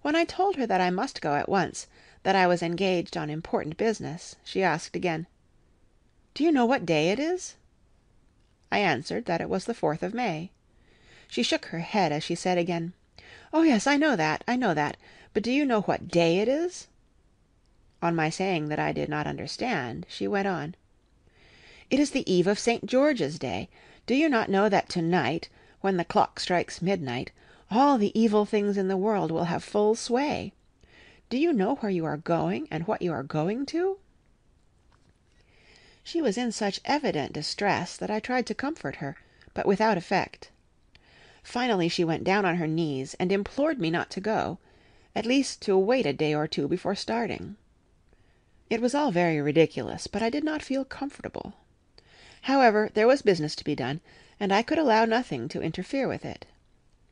When 0.00 0.16
I 0.16 0.24
told 0.24 0.56
her 0.56 0.66
that 0.66 0.80
I 0.80 0.88
must 0.88 1.20
go 1.20 1.34
at 1.34 1.50
once, 1.50 1.88
that 2.22 2.34
I 2.34 2.46
was 2.46 2.62
engaged 2.62 3.18
on 3.18 3.28
important 3.28 3.76
business, 3.76 4.36
she 4.44 4.62
asked 4.62 4.96
again, 4.96 5.26
"Do 6.36 6.44
you 6.44 6.52
know 6.52 6.66
what 6.66 6.84
day 6.84 7.08
it 7.08 7.18
is?" 7.18 7.54
I 8.70 8.80
answered 8.80 9.24
that 9.24 9.40
it 9.40 9.48
was 9.48 9.64
the 9.64 9.72
fourth 9.72 10.02
of 10.02 10.12
May. 10.12 10.50
She 11.28 11.42
shook 11.42 11.64
her 11.72 11.78
head 11.78 12.12
as 12.12 12.22
she 12.24 12.34
said 12.34 12.58
again, 12.58 12.92
"Oh 13.54 13.62
yes, 13.62 13.86
I 13.86 13.96
know 13.96 14.16
that, 14.16 14.44
I 14.46 14.54
know 14.54 14.74
that; 14.74 14.98
but 15.32 15.42
do 15.42 15.50
you 15.50 15.64
know 15.64 15.80
what 15.80 16.08
day 16.08 16.40
it 16.40 16.46
is?" 16.46 16.88
On 18.02 18.14
my 18.14 18.28
saying 18.28 18.68
that 18.68 18.78
I 18.78 18.92
did 18.92 19.08
not 19.08 19.26
understand, 19.26 20.04
she 20.10 20.28
went 20.28 20.46
on. 20.46 20.74
It 21.88 21.98
is 21.98 22.10
the 22.10 22.30
eve 22.30 22.46
of 22.46 22.58
St. 22.58 22.84
George's 22.84 23.38
Day. 23.38 23.70
Do 24.04 24.14
you 24.14 24.28
not 24.28 24.50
know 24.50 24.68
that 24.68 24.90
to 24.90 25.00
night, 25.00 25.48
when 25.80 25.96
the 25.96 26.04
clock 26.04 26.38
strikes 26.38 26.82
midnight, 26.82 27.32
all 27.70 27.96
the 27.96 28.12
evil 28.12 28.44
things 28.44 28.76
in 28.76 28.88
the 28.88 28.98
world 28.98 29.30
will 29.30 29.44
have 29.44 29.64
full 29.64 29.94
sway? 29.94 30.52
Do 31.30 31.38
you 31.38 31.54
know 31.54 31.76
where 31.76 31.88
you 31.88 32.04
are 32.04 32.18
going, 32.18 32.68
and 32.70 32.86
what 32.86 33.00
you 33.00 33.10
are 33.12 33.22
going 33.22 33.64
to?" 33.72 33.96
She 36.06 36.22
was 36.22 36.38
in 36.38 36.52
such 36.52 36.80
evident 36.84 37.32
distress 37.32 37.96
that 37.96 38.12
I 38.12 38.20
tried 38.20 38.46
to 38.46 38.54
comfort 38.54 38.96
her, 39.02 39.16
but 39.54 39.66
without 39.66 39.98
effect. 39.98 40.50
Finally 41.42 41.88
she 41.88 42.04
went 42.04 42.22
down 42.22 42.44
on 42.44 42.58
her 42.58 42.68
knees 42.68 43.14
and 43.14 43.32
implored 43.32 43.80
me 43.80 43.90
not 43.90 44.08
to 44.10 44.20
go, 44.20 44.58
at 45.16 45.26
least 45.26 45.60
to 45.62 45.76
wait 45.76 46.06
a 46.06 46.12
day 46.12 46.32
or 46.32 46.46
two 46.46 46.68
before 46.68 46.94
starting. 46.94 47.56
It 48.70 48.80
was 48.80 48.94
all 48.94 49.10
very 49.10 49.40
ridiculous, 49.40 50.06
but 50.06 50.22
I 50.22 50.30
did 50.30 50.44
not 50.44 50.62
feel 50.62 50.84
comfortable. 50.84 51.54
However, 52.42 52.88
there 52.94 53.08
was 53.08 53.22
business 53.22 53.56
to 53.56 53.64
be 53.64 53.74
done, 53.74 54.00
and 54.38 54.52
I 54.52 54.62
could 54.62 54.78
allow 54.78 55.06
nothing 55.06 55.48
to 55.48 55.60
interfere 55.60 56.06
with 56.06 56.24
it. 56.24 56.46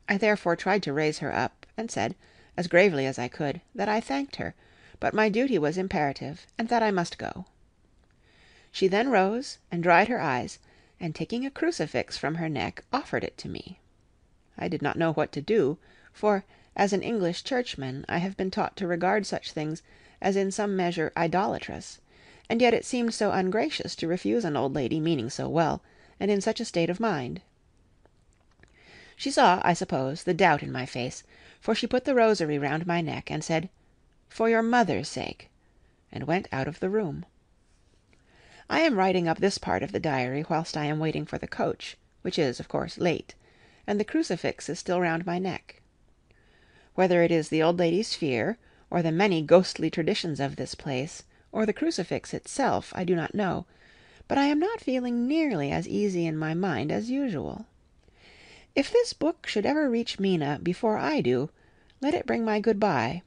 I 0.07 0.15
therefore 0.15 0.55
tried 0.55 0.83
to 0.83 0.93
raise 0.93 1.19
her 1.19 1.35
up, 1.35 1.65
and 1.75 1.91
said, 1.91 2.15
as 2.55 2.67
gravely 2.67 3.05
as 3.05 3.19
I 3.19 3.27
could, 3.27 3.59
that 3.75 3.89
I 3.89 3.99
thanked 3.99 4.37
her, 4.37 4.55
but 5.01 5.13
my 5.13 5.27
duty 5.27 5.57
was 5.57 5.77
imperative, 5.77 6.47
and 6.57 6.69
that 6.69 6.81
I 6.81 6.91
must 6.91 7.17
go. 7.17 7.45
She 8.75 8.89
then 8.89 9.07
rose 9.07 9.57
and 9.71 9.81
dried 9.81 10.09
her 10.09 10.19
eyes, 10.19 10.59
and 10.99 11.15
taking 11.15 11.45
a 11.45 11.49
crucifix 11.49 12.17
from 12.17 12.35
her 12.35 12.49
neck 12.49 12.83
offered 12.91 13.23
it 13.23 13.37
to 13.37 13.47
me. 13.47 13.79
I 14.57 14.67
did 14.67 14.81
not 14.81 14.97
know 14.97 15.13
what 15.13 15.31
to 15.31 15.41
do, 15.41 15.77
for, 16.11 16.43
as 16.75 16.91
an 16.91 17.01
English 17.01 17.45
churchman, 17.45 18.03
I 18.09 18.17
have 18.17 18.35
been 18.35 18.51
taught 18.51 18.75
to 18.75 18.85
regard 18.85 19.25
such 19.25 19.53
things 19.53 19.81
as 20.19 20.35
in 20.35 20.51
some 20.51 20.75
measure 20.75 21.13
idolatrous, 21.15 22.01
and 22.49 22.59
yet 22.61 22.73
it 22.73 22.83
seemed 22.83 23.13
so 23.13 23.31
ungracious 23.31 23.95
to 23.95 24.09
refuse 24.09 24.43
an 24.43 24.57
old 24.57 24.73
lady 24.73 24.99
meaning 24.99 25.29
so 25.29 25.47
well, 25.47 25.81
and 26.19 26.29
in 26.29 26.41
such 26.41 26.59
a 26.59 26.65
state 26.65 26.89
of 26.89 26.99
mind. 26.99 27.39
She 29.15 29.31
saw, 29.31 29.61
I 29.63 29.71
suppose, 29.71 30.23
the 30.23 30.33
doubt 30.33 30.61
in 30.61 30.71
my 30.73 30.85
face, 30.85 31.23
for 31.61 31.75
she 31.75 31.87
put 31.87 32.03
the 32.03 32.13
rosary 32.13 32.59
round 32.59 32.85
my 32.85 32.99
neck, 32.99 33.31
and 33.31 33.41
said, 33.41 33.69
"For 34.27 34.49
your 34.49 34.61
mother's 34.61 35.07
sake," 35.07 35.49
and 36.11 36.25
went 36.27 36.49
out 36.51 36.67
of 36.67 36.81
the 36.81 36.89
room. 36.89 37.25
I 38.69 38.79
am 38.81 38.97
writing 38.97 39.27
up 39.27 39.37
this 39.37 39.57
part 39.59 39.83
of 39.83 39.91
the 39.91 39.99
diary 39.99 40.43
whilst 40.49 40.75
I 40.75 40.85
am 40.85 40.97
waiting 40.97 41.25
for 41.25 41.37
the 41.37 41.47
coach, 41.47 41.97
which 42.23 42.39
is, 42.39 42.59
of 42.59 42.67
course, 42.67 42.97
late, 42.97 43.35
and 43.85 43.99
the 43.99 44.03
crucifix 44.03 44.69
is 44.69 44.79
still 44.79 44.99
round 44.99 45.25
my 45.25 45.37
neck. 45.37 45.81
Whether 46.95 47.21
it 47.21 47.31
is 47.31 47.49
the 47.49 47.61
old 47.61 47.77
lady's 47.77 48.15
fear, 48.15 48.57
or 48.89 49.03
the 49.03 49.11
many 49.11 49.43
ghostly 49.43 49.91
traditions 49.91 50.39
of 50.39 50.55
this 50.55 50.73
place, 50.73 51.23
or 51.51 51.65
the 51.65 51.73
crucifix 51.73 52.33
itself, 52.33 52.91
I 52.95 53.03
do 53.03 53.15
not 53.15 53.35
know, 53.35 53.67
but 54.27 54.39
I 54.39 54.45
am 54.45 54.59
not 54.59 54.81
feeling 54.81 55.27
nearly 55.27 55.71
as 55.71 55.87
easy 55.87 56.25
in 56.25 56.35
my 56.35 56.55
mind 56.55 56.91
as 56.91 57.11
usual. 57.11 57.67
If 58.73 58.91
this 58.91 59.13
book 59.13 59.45
should 59.45 59.65
ever 59.65 59.89
reach 59.89 60.19
Mina 60.19 60.59
before 60.63 60.97
I 60.97 61.21
do, 61.21 61.51
let 62.01 62.15
it 62.15 62.25
bring 62.25 62.43
my 62.43 62.59
good 62.59 62.79
bye. 62.79 63.21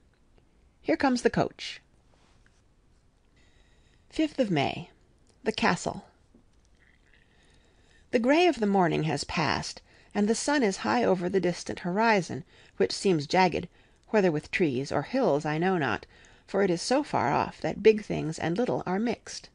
Here 0.82 0.96
comes 0.96 1.22
the 1.22 1.30
coach. 1.30 1.80
5th 4.12 4.38
of 4.40 4.50
May. 4.50 4.90
The 5.44 5.52
Castle. 5.52 6.04
The 8.10 8.18
grey 8.18 8.46
of 8.46 8.58
the 8.58 8.66
morning 8.66 9.04
has 9.04 9.24
passed, 9.24 9.80
and 10.14 10.26
the 10.26 10.34
sun 10.34 10.62
is 10.62 10.78
high 10.78 11.04
over 11.04 11.28
the 11.28 11.40
distant 11.40 11.80
horizon, 11.80 12.44
which 12.76 12.92
seems 12.92 13.26
jagged, 13.26 13.68
whether 14.08 14.32
with 14.32 14.50
trees 14.50 14.90
or 14.90 15.02
hills 15.02 15.44
I 15.44 15.58
know 15.58 15.78
not, 15.78 16.06
for 16.46 16.62
it 16.62 16.70
is 16.70 16.82
so 16.82 17.02
far 17.02 17.30
off 17.30 17.60
that 17.60 17.82
big 17.82 18.02
things 18.02 18.38
and 18.38 18.58
little 18.58 18.82
are 18.84 18.98
mixed. 18.98 19.48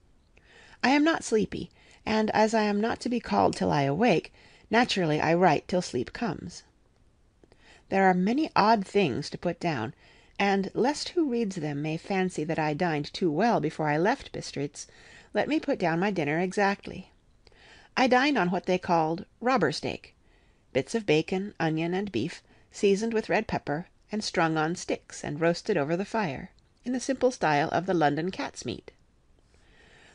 I 0.84 0.90
am 0.92 1.04
not 1.04 1.24
sleepy, 1.24 1.70
and 2.06 2.30
as 2.32 2.54
I 2.54 2.64
am 2.64 2.80
not 2.80 3.00
to 3.02 3.10
be 3.10 3.20
called 3.20 3.56
till 3.56 3.72
I 3.72 3.82
awake, 3.82 4.32
naturally 4.70 5.20
I 5.20 5.34
write 5.34 5.68
till 5.68 5.82
sleep 5.82 6.14
comes. 6.14 6.64
There 7.90 8.06
are 8.06 8.14
many 8.14 8.50
odd 8.56 8.86
things 8.86 9.30
to 9.32 9.38
put 9.38 9.60
down, 9.60 9.94
and 10.40 10.72
lest 10.74 11.10
who 11.10 11.30
reads 11.30 11.58
them 11.58 11.82
may 11.82 11.98
fancy 11.98 12.44
that 12.46 12.58
I 12.60 12.74
dined 12.74 13.12
too 13.14 13.30
well 13.32 13.60
before 13.60 13.90
I 13.90 13.98
left 13.98 14.32
Bistritz, 14.32 14.88
let 15.34 15.48
me 15.48 15.60
put 15.60 15.80
down 15.80 16.00
my 16.00 16.12
dinner 16.12 16.40
exactly. 16.40 17.12
I 17.98 18.08
dined 18.08 18.38
on 18.38 18.52
what 18.52 18.66
they 18.66 18.78
called 18.78 19.26
robber 19.42 19.72
steak, 19.72 20.16
bits 20.74 20.96
of 20.96 21.06
bacon, 21.06 21.54
onion, 21.60 21.94
and 21.94 22.12
beef, 22.12 22.42
seasoned 22.72 23.14
with 23.14 23.30
red 23.30 23.48
pepper, 23.48 23.88
and 24.12 24.24
strung 24.24 24.58
on 24.58 24.76
sticks 24.76 25.24
and 25.24 25.42
roasted 25.42 25.78
over 25.78 25.96
the 25.98 26.06
fire 26.06 26.52
in 26.86 26.94
the 26.94 27.00
simple 27.00 27.32
style 27.32 27.70
of 27.70 27.86
the 27.86 27.94
London 27.94 28.30
cat's 28.30 28.66
meat. 28.66 28.92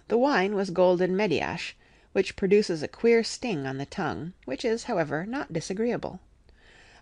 The 0.09 0.19
wine 0.19 0.55
was 0.55 0.71
golden 0.71 1.17
Mediasch, 1.17 1.75
which 2.13 2.37
produces 2.37 2.83
a 2.83 2.89
queer 2.89 3.23
sting 3.23 3.67
on 3.67 3.79
the 3.79 3.87
tongue, 3.87 4.33
which 4.45 4.65
is, 4.65 4.85
however, 4.85 5.27
not 5.27 5.53
disagreeable. 5.53 6.21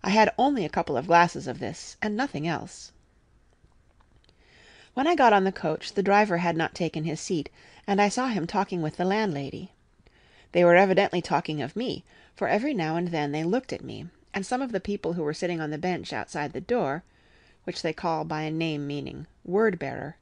I 0.03 0.11
had 0.11 0.33
only 0.39 0.65
a 0.65 0.71
couple 0.71 0.97
of 0.97 1.07
glasses 1.07 1.47
of 1.47 1.59
this, 1.59 1.97
and 2.01 2.17
nothing 2.17 2.47
else. 2.47 2.93
When 4.95 5.07
I 5.07 5.15
got 5.15 5.33
on 5.33 5.45
the 5.45 5.53
coach 5.53 5.93
the 5.93 6.03
driver 6.03 6.39
had 6.39 6.57
not 6.57 6.75
taken 6.75 7.05
his 7.05 7.21
seat, 7.21 7.51
and 7.87 8.01
I 8.01 8.09
saw 8.09 8.29
him 8.29 8.47
talking 8.47 8.83
with 8.83 8.97
the 8.97 9.05
landlady. 9.05 9.73
They 10.53 10.65
were 10.65 10.77
evidently 10.77 11.23
talking 11.23 11.63
of 11.63 11.77
me, 11.77 12.05
for 12.35 12.49
every 12.49 12.75
now 12.75 12.97
and 12.97 13.09
then 13.09 13.33
they 13.33 13.45
looked 13.45 13.73
at 13.73 13.85
me, 13.85 14.07
and 14.35 14.45
some 14.45 14.63
of 14.63 14.73
the 14.73 14.81
people 14.81 15.13
who 15.15 15.23
were 15.23 15.35
sitting 15.35 15.61
on 15.61 15.71
the 15.71 15.79
bench 15.79 16.13
outside 16.13 16.53
the 16.53 16.61
door 16.61 17.05
which 17.67 17.83
they 17.83 17.93
call 17.93 18.25
by 18.25 18.43
a 18.43 18.51
name 18.51 18.87
meaning 18.87 19.27
word 19.45 19.77
bearer, 19.77 20.17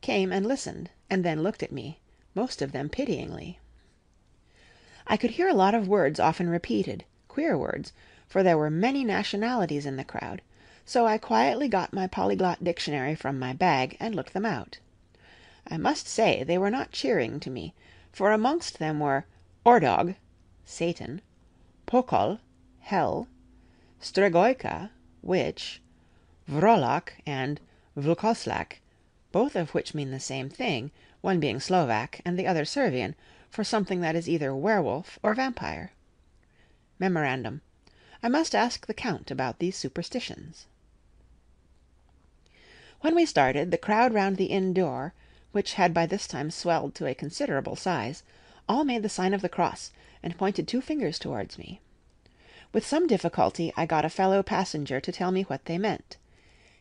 came 0.00 0.32
and 0.32 0.44
listened, 0.44 0.90
and 1.08 1.24
then 1.24 1.40
looked 1.40 1.62
at 1.62 1.70
me, 1.70 2.00
most 2.34 2.60
of 2.60 2.72
them 2.72 2.88
pityingly. 2.88 3.60
I 5.06 5.16
could 5.16 5.30
hear 5.30 5.48
a 5.48 5.54
lot 5.54 5.76
of 5.76 5.86
words 5.86 6.18
often 6.18 6.48
repeated, 6.48 7.04
queer 7.28 7.56
words, 7.56 7.92
for 8.26 8.42
there 8.42 8.58
were 8.58 8.68
many 8.68 9.04
nationalities 9.04 9.86
in 9.86 9.94
the 9.94 10.02
crowd, 10.02 10.42
so 10.84 11.06
I 11.06 11.18
quietly 11.18 11.68
got 11.68 11.92
my 11.92 12.08
polyglot 12.08 12.64
dictionary 12.64 13.14
from 13.14 13.38
my 13.38 13.52
bag 13.52 13.96
and 14.00 14.16
looked 14.16 14.32
them 14.32 14.46
out. 14.46 14.78
I 15.68 15.76
must 15.76 16.08
say 16.08 16.42
they 16.42 16.58
were 16.58 16.72
not 16.72 16.90
cheering 16.90 17.38
to 17.38 17.48
me, 17.48 17.72
for 18.10 18.32
amongst 18.32 18.80
them 18.80 18.98
were 18.98 19.26
Ordog 19.64 20.16
(Satan), 20.64 21.22
Pokol 21.86 22.40
(Hell), 22.80 23.28
Stregoica 24.00 24.90
(Witch), 25.22 25.80
Vrolok 26.48 27.12
and 27.24 27.60
Vlkoslak, 27.96 28.78
both 29.30 29.54
of 29.54 29.72
which 29.72 29.94
mean 29.94 30.10
the 30.10 30.18
same 30.18 30.50
thing, 30.50 30.90
one 31.20 31.38
being 31.38 31.60
Slovak 31.60 32.20
and 32.24 32.36
the 32.36 32.48
other 32.48 32.64
Servian, 32.64 33.14
for 33.48 33.62
something 33.62 34.00
that 34.00 34.16
is 34.16 34.28
either 34.28 34.52
werewolf 34.56 35.16
or 35.22 35.32
vampire. 35.32 35.92
Memorandum: 36.98 37.60
I 38.20 38.28
must 38.28 38.56
ask 38.56 38.84
the 38.88 38.94
Count 38.94 39.30
about 39.30 39.60
these 39.60 39.76
superstitions. 39.76 40.66
When 43.02 43.14
we 43.14 43.24
started, 43.24 43.70
the 43.70 43.78
crowd 43.78 44.12
round 44.12 44.38
the 44.38 44.46
inn 44.46 44.72
door, 44.74 45.14
which 45.52 45.74
had 45.74 45.94
by 45.94 46.06
this 46.06 46.26
time 46.26 46.50
swelled 46.50 46.94
to 46.94 47.06
a 47.06 47.14
considerable 47.14 47.76
size, 47.76 48.22
all 48.68 48.84
made 48.84 49.02
the 49.02 49.08
sign 49.08 49.32
of 49.32 49.42
the 49.42 49.48
cross, 49.48 49.92
and 50.22 50.36
pointed 50.36 50.66
two 50.66 50.80
fingers 50.80 51.18
towards 51.18 51.58
me. 51.58 51.80
With 52.72 52.86
some 52.86 53.06
difficulty 53.06 53.72
I 53.76 53.86
got 53.86 54.04
a 54.04 54.10
fellow 54.10 54.42
passenger 54.42 55.00
to 55.00 55.12
tell 55.12 55.30
me 55.30 55.42
what 55.42 55.66
they 55.66 55.78
meant. 55.78 56.16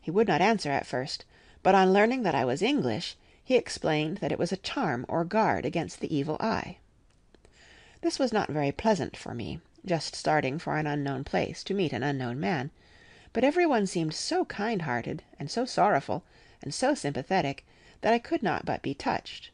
He 0.01 0.09
would 0.09 0.27
not 0.27 0.41
answer 0.41 0.71
at 0.71 0.87
first, 0.87 1.25
but 1.63 1.75
on 1.75 1.93
learning 1.93 2.23
that 2.23 2.33
I 2.33 2.45
was 2.45 2.61
English, 2.61 3.17
he 3.43 3.55
explained 3.55 4.17
that 4.17 4.31
it 4.31 4.39
was 4.39 4.51
a 4.51 4.57
charm 4.57 5.05
or 5.09 5.25
guard 5.25 5.65
against 5.65 5.99
the 5.99 6.15
evil 6.15 6.37
eye. 6.39 6.77
This 8.01 8.17
was 8.17 8.31
not 8.31 8.49
very 8.49 8.71
pleasant 8.71 9.17
for 9.17 9.33
me, 9.33 9.59
just 9.85 10.15
starting 10.15 10.57
for 10.57 10.77
an 10.77 10.87
unknown 10.87 11.23
place 11.23 11.63
to 11.65 11.73
meet 11.73 11.91
an 11.91 12.03
unknown 12.03 12.39
man, 12.39 12.71
but 13.33 13.43
every 13.43 13.65
one 13.65 13.85
seemed 13.85 14.13
so 14.13 14.45
kind 14.45 14.83
hearted, 14.83 15.23
and 15.39 15.51
so 15.51 15.65
sorrowful, 15.65 16.23
and 16.61 16.73
so 16.73 16.93
sympathetic, 16.93 17.65
that 18.01 18.13
I 18.13 18.19
could 18.19 18.43
not 18.43 18.65
but 18.65 18.81
be 18.81 18.93
touched. 18.93 19.51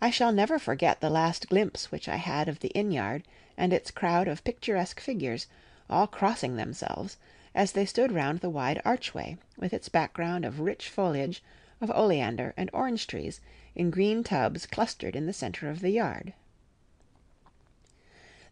I 0.00 0.10
shall 0.10 0.32
never 0.32 0.58
forget 0.58 1.00
the 1.00 1.10
last 1.10 1.48
glimpse 1.48 1.90
which 1.90 2.08
I 2.08 2.16
had 2.16 2.48
of 2.48 2.60
the 2.60 2.68
inn 2.68 2.90
yard 2.90 3.24
and 3.56 3.72
its 3.72 3.90
crowd 3.90 4.28
of 4.28 4.44
picturesque 4.44 5.00
figures, 5.00 5.46
all 5.88 6.06
crossing 6.06 6.56
themselves, 6.56 7.16
as 7.54 7.72
they 7.72 7.86
stood 7.86 8.12
round 8.12 8.40
the 8.40 8.50
wide 8.50 8.82
archway, 8.84 9.38
with 9.56 9.72
its 9.72 9.88
background 9.88 10.44
of 10.44 10.60
rich 10.60 10.88
foliage 10.88 11.42
of 11.80 11.90
oleander 11.90 12.52
and 12.56 12.70
orange 12.72 13.06
trees 13.06 13.40
in 13.74 13.90
green 13.90 14.24
tubs 14.24 14.66
clustered 14.66 15.14
in 15.16 15.26
the 15.26 15.32
centre 15.32 15.70
of 15.70 15.80
the 15.80 15.90
yard. 15.90 16.32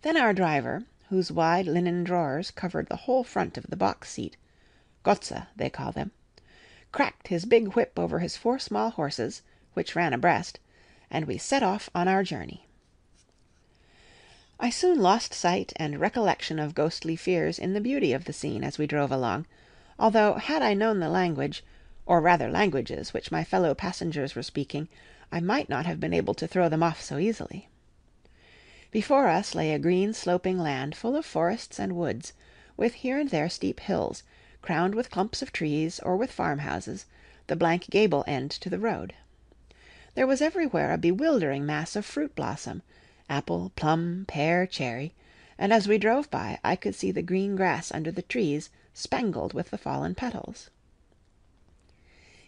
Then 0.02 0.16
our 0.16 0.32
driver, 0.32 0.84
whose 1.08 1.30
wide 1.32 1.66
linen 1.66 2.04
drawers 2.04 2.50
covered 2.50 2.88
the 2.88 2.96
whole 2.96 3.24
front 3.24 3.58
of 3.58 3.66
the 3.68 3.76
box 3.76 4.10
seat 4.10 4.36
Gotza 5.04 5.48
they 5.56 5.68
call 5.68 5.92
them 5.92 6.12
cracked 6.92 7.28
his 7.28 7.46
big 7.46 7.74
whip 7.74 7.98
over 7.98 8.18
his 8.18 8.36
four 8.36 8.58
small 8.58 8.90
horses, 8.90 9.42
which 9.72 9.96
ran 9.96 10.12
abreast, 10.12 10.60
and 11.10 11.26
we 11.26 11.38
set 11.38 11.62
off 11.62 11.88
on 11.94 12.06
our 12.06 12.22
journey. 12.22 12.66
I 14.60 14.70
soon 14.70 15.00
lost 15.00 15.34
sight 15.34 15.72
and 15.76 15.98
recollection 15.98 16.58
of 16.58 16.74
ghostly 16.74 17.16
fears 17.16 17.58
in 17.58 17.72
the 17.72 17.80
beauty 17.80 18.12
of 18.12 18.26
the 18.26 18.32
scene 18.32 18.62
as 18.62 18.78
we 18.78 18.86
drove 18.86 19.10
along, 19.10 19.46
although 19.98 20.34
had 20.34 20.62
I 20.62 20.74
known 20.74 21.00
the 21.00 21.08
language, 21.08 21.64
or 22.06 22.20
rather 22.20 22.50
languages, 22.50 23.12
which 23.12 23.32
my 23.32 23.42
fellow 23.42 23.74
passengers 23.74 24.34
were 24.34 24.42
speaking, 24.42 24.88
I 25.32 25.40
might 25.40 25.68
not 25.68 25.86
have 25.86 25.98
been 25.98 26.12
able 26.12 26.34
to 26.34 26.46
throw 26.46 26.68
them 26.68 26.82
off 26.82 27.00
so 27.00 27.18
easily. 27.18 27.68
Before 28.90 29.28
us 29.28 29.54
lay 29.54 29.72
a 29.72 29.78
green 29.78 30.12
sloping 30.12 30.58
land 30.58 30.94
full 30.94 31.16
of 31.16 31.24
forests 31.24 31.80
and 31.80 31.96
woods, 31.96 32.34
with 32.76 32.94
here 32.94 33.18
and 33.18 33.30
there 33.30 33.48
steep 33.48 33.80
hills, 33.80 34.22
crowned 34.62 34.94
with 34.94 35.10
clumps 35.10 35.42
of 35.42 35.52
trees 35.52 35.98
or 36.00 36.16
with 36.16 36.32
farmhouses, 36.32 37.04
the 37.48 37.56
blank 37.56 37.90
gable 37.90 38.24
end 38.26 38.50
to 38.50 38.70
the 38.70 38.78
road. 38.78 39.12
There 40.14 40.26
was 40.26 40.40
everywhere 40.40 40.92
a 40.92 40.98
bewildering 40.98 41.66
mass 41.66 41.96
of 41.96 42.06
fruit 42.06 42.34
blossom, 42.34 42.82
apple, 43.28 43.72
plum, 43.76 44.24
pear, 44.28 44.66
cherry, 44.66 45.14
and 45.58 45.72
as 45.72 45.88
we 45.88 45.98
drove 45.98 46.30
by 46.30 46.58
I 46.62 46.76
could 46.76 46.94
see 46.94 47.10
the 47.10 47.22
green 47.22 47.56
grass 47.56 47.90
under 47.92 48.10
the 48.10 48.22
trees 48.22 48.70
spangled 48.94 49.52
with 49.52 49.70
the 49.70 49.78
fallen 49.78 50.14
petals. 50.14 50.70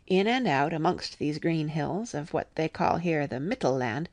In 0.07 0.27
and 0.27 0.47
out 0.47 0.73
amongst 0.73 1.19
these 1.19 1.39
green 1.39 1.69
hills 1.69 2.13
of 2.13 2.35
what 2.35 2.55
they 2.55 2.69
call 2.69 2.99
here 2.99 3.27
the 3.27 3.41
Mittelland 3.41 4.09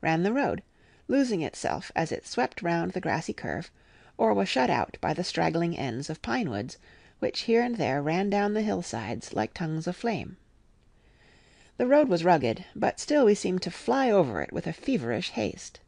ran 0.00 0.24
the 0.24 0.32
road, 0.32 0.62
losing 1.06 1.42
itself 1.42 1.92
as 1.94 2.10
it 2.10 2.26
swept 2.26 2.62
round 2.62 2.92
the 2.92 3.00
grassy 3.00 3.32
curve, 3.32 3.70
or 4.18 4.34
was 4.34 4.48
shut 4.48 4.68
out 4.68 4.96
by 5.00 5.14
the 5.14 5.22
straggling 5.22 5.78
ends 5.78 6.10
of 6.10 6.20
pine 6.20 6.50
woods, 6.50 6.76
which 7.18 7.40
here 7.40 7.62
and 7.62 7.76
there 7.76 8.02
ran 8.02 8.28
down 8.28 8.52
the 8.52 8.62
hillsides 8.62 9.32
like 9.32 9.54
tongues 9.54 9.86
of 9.86 9.96
flame. 9.96 10.36
The 11.78 11.86
road 11.86 12.08
was 12.08 12.24
rugged, 12.24 12.64
but 12.74 13.00
still 13.00 13.24
we 13.24 13.34
seemed 13.34 13.62
to 13.62 13.70
fly 13.70 14.10
over 14.10 14.40
it 14.42 14.52
with 14.52 14.66
a 14.66 14.72
feverish 14.72 15.30
haste. 15.30 15.80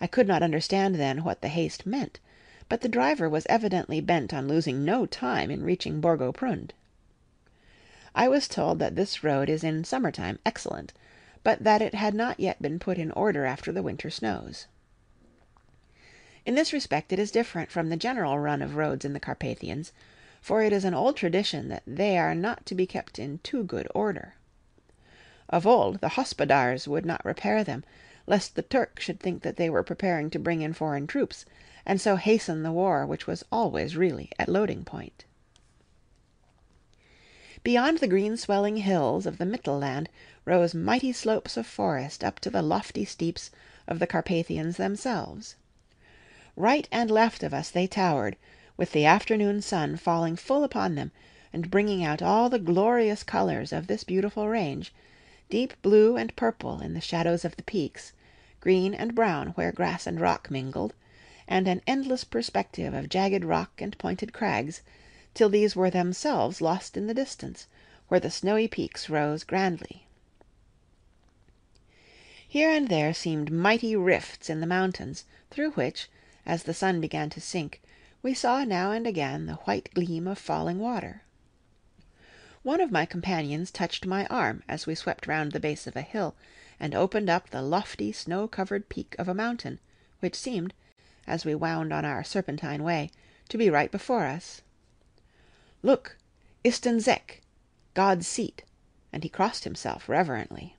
I 0.00 0.06
could 0.06 0.26
not 0.26 0.42
understand 0.42 0.94
then 0.94 1.24
what 1.24 1.42
the 1.42 1.48
haste 1.48 1.86
meant, 1.86 2.20
but 2.68 2.80
the 2.80 2.88
driver 2.88 3.28
was 3.28 3.46
evidently 3.50 4.00
bent 4.00 4.32
on 4.32 4.48
losing 4.48 4.84
no 4.84 5.04
time 5.06 5.50
in 5.50 5.62
reaching 5.62 6.00
Borgo 6.00 6.32
Prund. 6.32 6.72
I 8.14 8.28
was 8.28 8.48
told 8.48 8.78
that 8.78 8.96
this 8.96 9.22
road 9.22 9.48
is 9.48 9.62
in 9.62 9.84
summer 9.84 10.10
time 10.10 10.38
excellent, 10.44 10.92
but 11.42 11.64
that 11.64 11.82
it 11.82 11.94
had 11.94 12.14
not 12.14 12.40
yet 12.40 12.60
been 12.60 12.78
put 12.78 12.98
in 12.98 13.10
order 13.12 13.44
after 13.44 13.72
the 13.72 13.82
winter 13.82 14.10
snows. 14.10 14.66
In 16.44 16.54
this 16.54 16.72
respect 16.72 17.12
it 17.12 17.18
is 17.18 17.30
different 17.30 17.70
from 17.70 17.88
the 17.88 17.96
general 17.96 18.38
run 18.38 18.62
of 18.62 18.76
roads 18.76 19.04
in 19.04 19.12
the 19.12 19.20
Carpathians, 19.20 19.92
for 20.40 20.62
it 20.62 20.72
is 20.72 20.84
an 20.84 20.94
old 20.94 21.16
tradition 21.16 21.68
that 21.68 21.82
they 21.86 22.16
are 22.18 22.34
not 22.34 22.64
to 22.66 22.74
be 22.74 22.86
kept 22.86 23.18
in 23.18 23.38
too 23.38 23.62
good 23.62 23.86
order. 23.94 24.34
Of 25.48 25.66
old 25.66 26.00
the 26.00 26.10
Hospodars 26.10 26.88
would 26.88 27.04
not 27.04 27.24
repair 27.24 27.62
them, 27.64 27.84
lest 28.26 28.54
the 28.54 28.62
Turk 28.62 29.00
should 29.00 29.20
think 29.20 29.42
that 29.42 29.56
they 29.56 29.68
were 29.68 29.82
preparing 29.82 30.30
to 30.30 30.38
bring 30.38 30.62
in 30.62 30.72
foreign 30.72 31.06
troops, 31.06 31.44
and 31.84 32.00
so 32.00 32.16
hasten 32.16 32.62
the 32.62 32.72
war 32.72 33.04
which 33.04 33.26
was 33.26 33.44
always 33.50 33.96
really 33.96 34.30
at 34.38 34.48
loading 34.48 34.84
point. 34.84 35.24
Beyond 37.62 37.98
the 37.98 38.08
green 38.08 38.36
swelling 38.38 38.78
hills 38.78 39.26
of 39.26 39.36
the 39.36 39.44
Mittelland 39.44 40.08
rose 40.46 40.74
mighty 40.74 41.12
slopes 41.12 41.58
of 41.58 41.66
forest 41.66 42.24
up 42.24 42.40
to 42.40 42.50
the 42.50 42.62
lofty 42.62 43.04
steeps 43.04 43.50
of 43.86 43.98
the 43.98 44.06
Carpathians 44.06 44.78
themselves. 44.78 45.56
Right 46.56 46.88
and 46.90 47.10
left 47.10 47.42
of 47.42 47.52
us 47.52 47.70
they 47.70 47.86
towered, 47.86 48.36
with 48.80 48.92
the 48.92 49.04
afternoon 49.04 49.60
sun 49.60 49.94
falling 49.94 50.34
full 50.34 50.64
upon 50.64 50.94
them, 50.94 51.10
and 51.52 51.70
bringing 51.70 52.02
out 52.02 52.22
all 52.22 52.48
the 52.48 52.58
glorious 52.58 53.22
colours 53.22 53.74
of 53.74 53.86
this 53.86 54.04
beautiful 54.04 54.48
range, 54.48 54.90
deep 55.50 55.74
blue 55.82 56.16
and 56.16 56.34
purple 56.34 56.80
in 56.80 56.94
the 56.94 57.00
shadows 57.02 57.44
of 57.44 57.54
the 57.56 57.62
peaks, 57.64 58.14
green 58.58 58.94
and 58.94 59.14
brown 59.14 59.48
where 59.48 59.70
grass 59.70 60.06
and 60.06 60.18
rock 60.18 60.50
mingled, 60.50 60.94
and 61.46 61.68
an 61.68 61.82
endless 61.86 62.24
perspective 62.24 62.94
of 62.94 63.10
jagged 63.10 63.44
rock 63.44 63.82
and 63.82 63.98
pointed 63.98 64.32
crags, 64.32 64.80
till 65.34 65.50
these 65.50 65.76
were 65.76 65.90
themselves 65.90 66.62
lost 66.62 66.96
in 66.96 67.06
the 67.06 67.12
distance, 67.12 67.66
where 68.08 68.18
the 68.18 68.30
snowy 68.30 68.66
peaks 68.66 69.10
rose 69.10 69.44
grandly. 69.44 70.06
Here 72.48 72.70
and 72.70 72.88
there 72.88 73.12
seemed 73.12 73.52
mighty 73.52 73.94
rifts 73.94 74.48
in 74.48 74.60
the 74.60 74.66
mountains, 74.66 75.26
through 75.50 75.72
which, 75.72 76.08
as 76.46 76.62
the 76.62 76.72
sun 76.72 76.98
began 76.98 77.28
to 77.28 77.42
sink, 77.42 77.82
we 78.22 78.34
saw 78.34 78.64
now 78.64 78.90
and 78.90 79.06
again 79.06 79.46
the 79.46 79.54
white 79.54 79.88
gleam 79.94 80.26
of 80.26 80.38
falling 80.38 80.78
water. 80.78 81.22
One 82.62 82.80
of 82.80 82.90
my 82.90 83.06
companions 83.06 83.70
touched 83.70 84.04
my 84.04 84.26
arm 84.26 84.62
as 84.68 84.86
we 84.86 84.94
swept 84.94 85.26
round 85.26 85.52
the 85.52 85.60
base 85.60 85.86
of 85.86 85.96
a 85.96 86.02
hill, 86.02 86.34
and 86.78 86.94
opened 86.94 87.30
up 87.30 87.48
the 87.48 87.62
lofty 87.62 88.12
snow 88.12 88.46
covered 88.46 88.88
peak 88.90 89.16
of 89.18 89.28
a 89.28 89.34
mountain, 89.34 89.78
which 90.20 90.34
seemed, 90.34 90.74
as 91.26 91.44
we 91.44 91.54
wound 91.54 91.92
on 91.92 92.04
our 92.04 92.22
serpentine 92.22 92.82
way, 92.82 93.10
to 93.48 93.56
be 93.56 93.70
right 93.70 93.90
before 93.90 94.26
us. 94.26 94.60
Look, 95.82 96.18
Isten 96.62 96.98
szek, 96.98 97.40
God's 97.94 98.26
seat, 98.26 98.64
and 99.14 99.22
he 99.22 99.30
crossed 99.30 99.64
himself 99.64 100.10
reverently. 100.10 100.76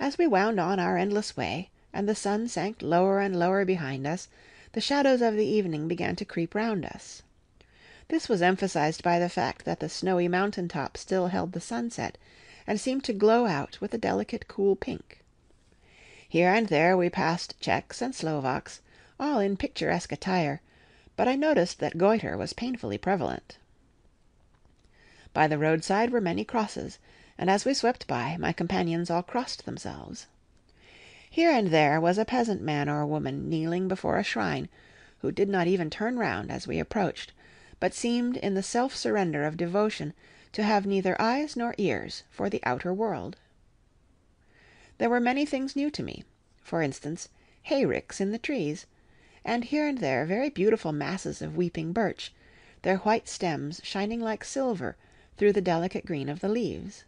As 0.00 0.18
we 0.18 0.26
wound 0.26 0.58
on 0.58 0.80
our 0.80 0.96
endless 0.96 1.36
way, 1.36 1.70
and 1.92 2.08
the 2.08 2.16
sun 2.16 2.48
sank 2.48 2.82
lower 2.82 3.20
and 3.20 3.38
lower 3.38 3.64
behind 3.64 4.08
us, 4.08 4.26
the 4.72 4.80
shadows 4.80 5.20
of 5.20 5.34
the 5.34 5.46
evening 5.46 5.88
began 5.88 6.14
to 6.16 6.24
creep 6.24 6.54
round 6.54 6.84
us. 6.84 7.22
This 8.08 8.28
was 8.28 8.42
emphasized 8.42 9.02
by 9.02 9.18
the 9.18 9.28
fact 9.28 9.64
that 9.64 9.80
the 9.80 9.88
snowy 9.88 10.28
mountain 10.28 10.68
top 10.68 10.96
still 10.96 11.28
held 11.28 11.52
the 11.52 11.60
sunset, 11.60 12.18
and 12.66 12.80
seemed 12.80 13.04
to 13.04 13.12
glow 13.12 13.46
out 13.46 13.80
with 13.80 13.94
a 13.94 13.98
delicate 13.98 14.46
cool 14.48 14.76
pink. 14.76 15.22
Here 16.28 16.52
and 16.54 16.68
there 16.68 16.96
we 16.96 17.10
passed 17.10 17.58
Czechs 17.60 18.00
and 18.00 18.14
Slovaks, 18.14 18.80
all 19.18 19.40
in 19.40 19.56
picturesque 19.56 20.12
attire, 20.12 20.60
but 21.16 21.26
I 21.26 21.34
noticed 21.34 21.80
that 21.80 21.98
goitre 21.98 22.36
was 22.36 22.52
painfully 22.52 22.98
prevalent. 22.98 23.58
By 25.32 25.48
the 25.48 25.58
roadside 25.58 26.10
were 26.10 26.20
many 26.20 26.44
crosses, 26.44 26.98
and 27.36 27.50
as 27.50 27.64
we 27.64 27.74
swept 27.74 28.06
by, 28.06 28.36
my 28.38 28.52
companions 28.52 29.10
all 29.10 29.22
crossed 29.22 29.64
themselves. 29.64 30.26
Here 31.32 31.52
and 31.52 31.68
there 31.68 32.00
was 32.00 32.18
a 32.18 32.24
peasant 32.24 32.60
man 32.60 32.88
or 32.88 33.06
woman 33.06 33.48
kneeling 33.48 33.86
before 33.86 34.18
a 34.18 34.24
shrine, 34.24 34.68
who 35.18 35.30
did 35.30 35.48
not 35.48 35.68
even 35.68 35.88
turn 35.88 36.18
round 36.18 36.50
as 36.50 36.66
we 36.66 36.80
approached, 36.80 37.32
but 37.78 37.94
seemed 37.94 38.36
in 38.38 38.54
the 38.54 38.64
self 38.64 38.96
surrender 38.96 39.44
of 39.44 39.56
devotion 39.56 40.12
to 40.50 40.64
have 40.64 40.86
neither 40.86 41.14
eyes 41.22 41.54
nor 41.54 41.72
ears 41.78 42.24
for 42.32 42.50
the 42.50 42.58
outer 42.64 42.92
world. 42.92 43.36
There 44.98 45.08
were 45.08 45.20
many 45.20 45.46
things 45.46 45.76
new 45.76 45.88
to 45.92 46.02
me; 46.02 46.24
for 46.64 46.82
instance, 46.82 47.28
hayricks 47.62 48.20
in 48.20 48.32
the 48.32 48.36
trees, 48.36 48.86
and 49.44 49.62
here 49.62 49.86
and 49.86 49.98
there 49.98 50.26
very 50.26 50.50
beautiful 50.50 50.90
masses 50.90 51.40
of 51.40 51.56
weeping 51.56 51.92
birch, 51.92 52.34
their 52.82 52.96
white 52.96 53.28
stems 53.28 53.80
shining 53.84 54.18
like 54.18 54.42
silver 54.42 54.96
through 55.36 55.52
the 55.52 55.60
delicate 55.60 56.04
green 56.04 56.28
of 56.28 56.40
the 56.40 56.48
leaves. 56.48 57.04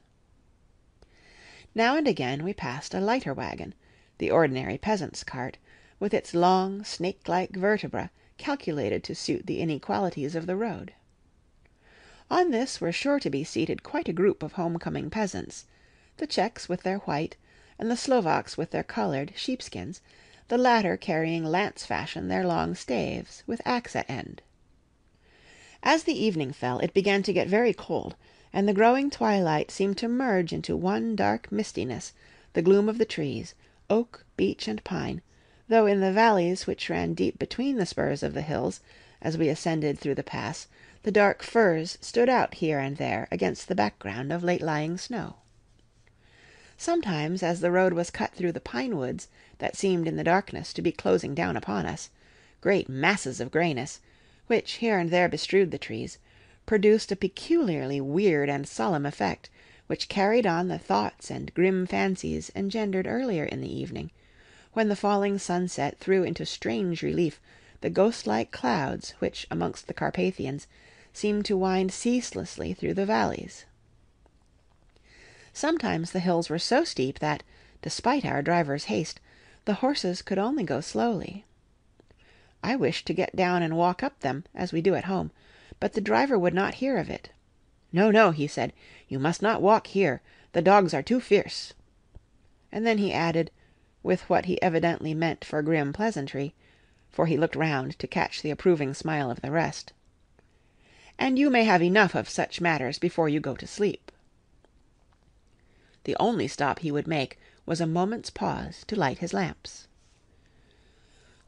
Now 1.74 1.96
and 1.96 2.06
again 2.06 2.44
we 2.44 2.54
passed 2.54 2.94
a 2.94 3.00
lighter 3.00 3.34
wagon, 3.34 3.74
the 4.22 4.30
ordinary 4.30 4.78
peasant's 4.78 5.24
cart, 5.24 5.58
with 5.98 6.14
its 6.14 6.32
long, 6.32 6.84
snake 6.84 7.26
like 7.26 7.56
vertebra 7.56 8.08
calculated 8.38 9.02
to 9.02 9.16
suit 9.16 9.46
the 9.46 9.60
inequalities 9.60 10.36
of 10.36 10.46
the 10.46 10.54
road. 10.54 10.92
On 12.30 12.52
this 12.52 12.80
were 12.80 12.92
sure 12.92 13.18
to 13.18 13.28
be 13.28 13.42
seated 13.42 13.82
quite 13.82 14.08
a 14.08 14.12
group 14.12 14.44
of 14.44 14.52
home 14.52 14.78
coming 14.78 15.10
peasants, 15.10 15.66
the 16.18 16.26
Czechs 16.28 16.68
with 16.68 16.84
their 16.84 16.98
white, 16.98 17.34
and 17.80 17.90
the 17.90 17.96
Slovaks 17.96 18.56
with 18.56 18.70
their 18.70 18.84
coloured, 18.84 19.32
sheepskins, 19.34 20.00
the 20.46 20.56
latter 20.56 20.96
carrying 20.96 21.44
lance 21.44 21.84
fashion 21.84 22.28
their 22.28 22.46
long 22.46 22.76
staves, 22.76 23.42
with 23.48 23.60
axe 23.64 23.96
at 23.96 24.08
end. 24.08 24.40
As 25.82 26.04
the 26.04 26.16
evening 26.16 26.52
fell 26.52 26.78
it 26.78 26.94
began 26.94 27.24
to 27.24 27.32
get 27.32 27.48
very 27.48 27.74
cold, 27.74 28.14
and 28.52 28.68
the 28.68 28.72
growing 28.72 29.10
twilight 29.10 29.72
seemed 29.72 29.98
to 29.98 30.06
merge 30.06 30.52
into 30.52 30.76
one 30.76 31.16
dark 31.16 31.50
mistiness 31.50 32.12
the 32.52 32.62
gloom 32.62 32.88
of 32.88 32.98
the 32.98 33.04
trees, 33.04 33.56
oak, 33.92 34.24
beech, 34.38 34.68
and 34.68 34.82
pine, 34.84 35.20
though 35.68 35.84
in 35.84 36.00
the 36.00 36.10
valleys 36.10 36.66
which 36.66 36.88
ran 36.88 37.12
deep 37.12 37.38
between 37.38 37.76
the 37.76 37.84
spurs 37.84 38.22
of 38.22 38.32
the 38.32 38.40
hills, 38.40 38.80
as 39.20 39.36
we 39.36 39.50
ascended 39.50 39.98
through 39.98 40.14
the 40.14 40.22
pass, 40.22 40.66
the 41.02 41.12
dark 41.12 41.42
firs 41.42 41.98
stood 42.00 42.26
out 42.26 42.54
here 42.54 42.78
and 42.78 42.96
there 42.96 43.28
against 43.30 43.68
the 43.68 43.74
background 43.74 44.32
of 44.32 44.42
late 44.42 44.62
lying 44.62 44.96
snow. 44.96 45.36
Sometimes, 46.78 47.42
as 47.42 47.60
the 47.60 47.70
road 47.70 47.92
was 47.92 48.08
cut 48.08 48.32
through 48.34 48.52
the 48.52 48.62
pine 48.62 48.96
woods 48.96 49.28
that 49.58 49.76
seemed 49.76 50.08
in 50.08 50.16
the 50.16 50.24
darkness 50.24 50.72
to 50.72 50.80
be 50.80 50.90
closing 50.90 51.34
down 51.34 51.54
upon 51.54 51.84
us, 51.84 52.08
great 52.62 52.88
masses 52.88 53.40
of 53.42 53.50
greyness, 53.50 54.00
which 54.46 54.76
here 54.76 54.98
and 54.98 55.10
there 55.10 55.28
bestrewed 55.28 55.70
the 55.70 55.76
trees, 55.76 56.16
produced 56.64 57.12
a 57.12 57.16
peculiarly 57.16 58.00
weird 58.00 58.48
and 58.48 58.66
solemn 58.66 59.04
effect, 59.04 59.50
which 59.86 60.08
carried 60.08 60.46
on 60.46 60.68
the 60.68 60.78
thoughts 60.78 61.30
and 61.30 61.54
grim 61.54 61.86
fancies 61.86 62.50
engendered 62.54 63.06
earlier 63.06 63.44
in 63.44 63.60
the 63.60 63.72
evening, 63.72 64.10
when 64.72 64.88
the 64.88 64.96
falling 64.96 65.38
sunset 65.38 65.98
threw 65.98 66.22
into 66.22 66.46
strange 66.46 67.02
relief 67.02 67.40
the 67.82 67.90
ghost-like 67.90 68.50
clouds 68.50 69.10
which 69.18 69.46
amongst 69.50 69.86
the 69.86 69.94
Carpathians 69.94 70.66
seemed 71.12 71.44
to 71.44 71.56
wind 71.56 71.92
ceaselessly 71.92 72.72
through 72.72 72.94
the 72.94 73.04
valleys. 73.04 73.66
Sometimes 75.52 76.12
the 76.12 76.20
hills 76.20 76.48
were 76.48 76.58
so 76.58 76.84
steep 76.84 77.18
that, 77.18 77.42
despite 77.82 78.24
our 78.24 78.40
driver's 78.40 78.84
haste, 78.84 79.20
the 79.64 79.74
horses 79.74 80.22
could 80.22 80.38
only 80.38 80.64
go 80.64 80.80
slowly. 80.80 81.44
I 82.62 82.76
wished 82.76 83.06
to 83.06 83.14
get 83.14 83.36
down 83.36 83.62
and 83.62 83.76
walk 83.76 84.02
up 84.02 84.20
them, 84.20 84.44
as 84.54 84.72
we 84.72 84.80
do 84.80 84.94
at 84.94 85.04
home, 85.04 85.30
but 85.80 85.92
the 85.92 86.00
driver 86.00 86.38
would 86.38 86.54
not 86.54 86.74
hear 86.74 86.96
of 86.96 87.10
it. 87.10 87.30
No, 87.92 88.10
no, 88.10 88.30
he 88.30 88.46
said, 88.46 88.72
you 89.12 89.18
must 89.18 89.42
not 89.42 89.60
walk 89.60 89.88
here, 89.88 90.22
the 90.52 90.62
dogs 90.62 90.94
are 90.94 91.02
too 91.02 91.20
fierce. 91.20 91.74
And 92.72 92.86
then 92.86 92.96
he 92.96 93.12
added, 93.12 93.50
with 94.02 94.22
what 94.22 94.46
he 94.46 94.60
evidently 94.62 95.12
meant 95.12 95.44
for 95.44 95.60
grim 95.60 95.92
pleasantry, 95.92 96.54
for 97.10 97.26
he 97.26 97.36
looked 97.36 97.54
round 97.54 97.98
to 97.98 98.06
catch 98.06 98.40
the 98.40 98.50
approving 98.50 98.94
smile 98.94 99.30
of 99.30 99.42
the 99.42 99.50
rest, 99.50 99.92
and 101.18 101.38
you 101.38 101.50
may 101.50 101.64
have 101.64 101.82
enough 101.82 102.14
of 102.14 102.26
such 102.26 102.62
matters 102.62 102.98
before 102.98 103.28
you 103.28 103.38
go 103.38 103.54
to 103.54 103.66
sleep. 103.66 104.10
The 106.04 106.16
only 106.18 106.48
stop 106.48 106.78
he 106.78 106.90
would 106.90 107.06
make 107.06 107.38
was 107.66 107.82
a 107.82 107.86
moment's 107.86 108.30
pause 108.30 108.82
to 108.86 108.96
light 108.96 109.18
his 109.18 109.34
lamps. 109.34 109.88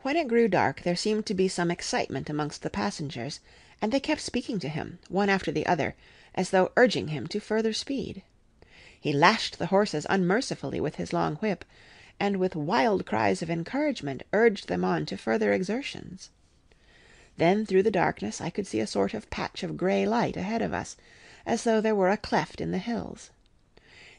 When 0.01 0.17
it 0.17 0.29
grew 0.29 0.49
dark 0.49 0.83
there 0.83 0.97
seemed 0.97 1.25
to 1.27 1.35
be 1.35 1.49
some 1.49 1.71
excitement 1.71 2.29
amongst 2.29 2.61
the 2.61 2.69
passengers, 2.69 3.41
and 3.81 3.91
they 3.91 4.01
kept 4.01 4.21
speaking 4.21 4.59
to 4.59 4.69
him, 4.69 4.99
one 5.09 5.31
after 5.31 5.51
the 5.51 5.67
other, 5.67 5.95
as 6.35 6.51
though 6.51 6.73
urging 6.77 7.09
him 7.09 7.27
to 7.27 7.39
further 7.41 7.73
speed. 7.73 8.23
He 9.01 9.13
lashed 9.13 9.59
the 9.59 9.67
horses 9.67 10.07
unmercifully 10.11 10.81
with 10.81 10.97
his 10.97 11.13
long 11.13 11.37
whip, 11.37 11.65
and 12.19 12.39
with 12.39 12.57
wild 12.57 13.07
cries 13.07 13.43
of 13.43 13.51
encouragement 13.51 14.23
urged 14.33 14.69
them 14.69 14.85
on 14.85 15.07
to 15.07 15.17
further 15.17 15.53
exertions. 15.53 16.31
Then 17.37 17.67
through 17.67 17.83
the 17.83 17.91
darkness 17.91 18.41
I 18.41 18.51
could 18.51 18.67
see 18.67 18.81
a 18.81 18.87
sort 18.87 19.15
of 19.15 19.29
patch 19.31 19.63
of 19.63 19.77
grey 19.77 20.07
light 20.07 20.37
ahead 20.37 20.63
of 20.63 20.73
us, 20.73 20.97
as 21.45 21.65
though 21.65 21.81
there 21.81 21.95
were 21.95 22.11
a 22.11 22.17
cleft 22.17 22.61
in 22.61 22.71
the 22.71 22.79
hills. 22.79 23.31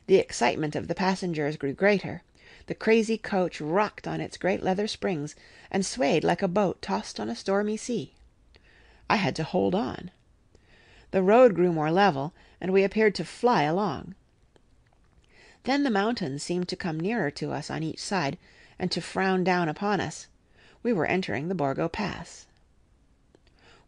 The 0.07 0.17
excitement 0.17 0.75
of 0.75 0.87
the 0.87 0.95
passengers 0.95 1.57
grew 1.57 1.73
greater; 1.73 2.23
the 2.67 2.75
crazy 2.75 3.17
coach 3.17 3.59
rocked 3.59 4.07
on 4.07 4.21
its 4.21 4.37
great 4.37 4.61
leather 4.61 4.87
springs, 4.87 5.35
and 5.71 5.85
swayed 5.85 6.23
like 6.23 6.41
a 6.41 6.47
boat 6.47 6.81
tossed 6.81 7.19
on 7.19 7.29
a 7.29 7.35
stormy 7.35 7.77
sea. 7.77 8.13
I 9.09 9.15
had 9.15 9.35
to 9.37 9.43
hold 9.43 9.73
on. 9.73 10.11
The 11.15 11.23
road 11.23 11.55
grew 11.55 11.71
more 11.71 11.91
level, 11.91 12.33
and 12.59 12.73
we 12.73 12.83
appeared 12.83 13.15
to 13.15 13.23
fly 13.23 13.63
along. 13.63 14.15
Then 15.63 15.83
the 15.83 15.89
mountains 15.89 16.43
seemed 16.43 16.67
to 16.67 16.75
come 16.75 16.99
nearer 16.99 17.31
to 17.31 17.53
us 17.53 17.69
on 17.69 17.83
each 17.83 18.01
side, 18.01 18.37
and 18.77 18.91
to 18.91 18.99
frown 18.99 19.41
down 19.45 19.69
upon 19.69 20.01
us; 20.01 20.27
we 20.83 20.91
were 20.91 21.05
entering 21.05 21.47
the 21.47 21.55
Borgo 21.55 21.87
Pass. 21.87 22.47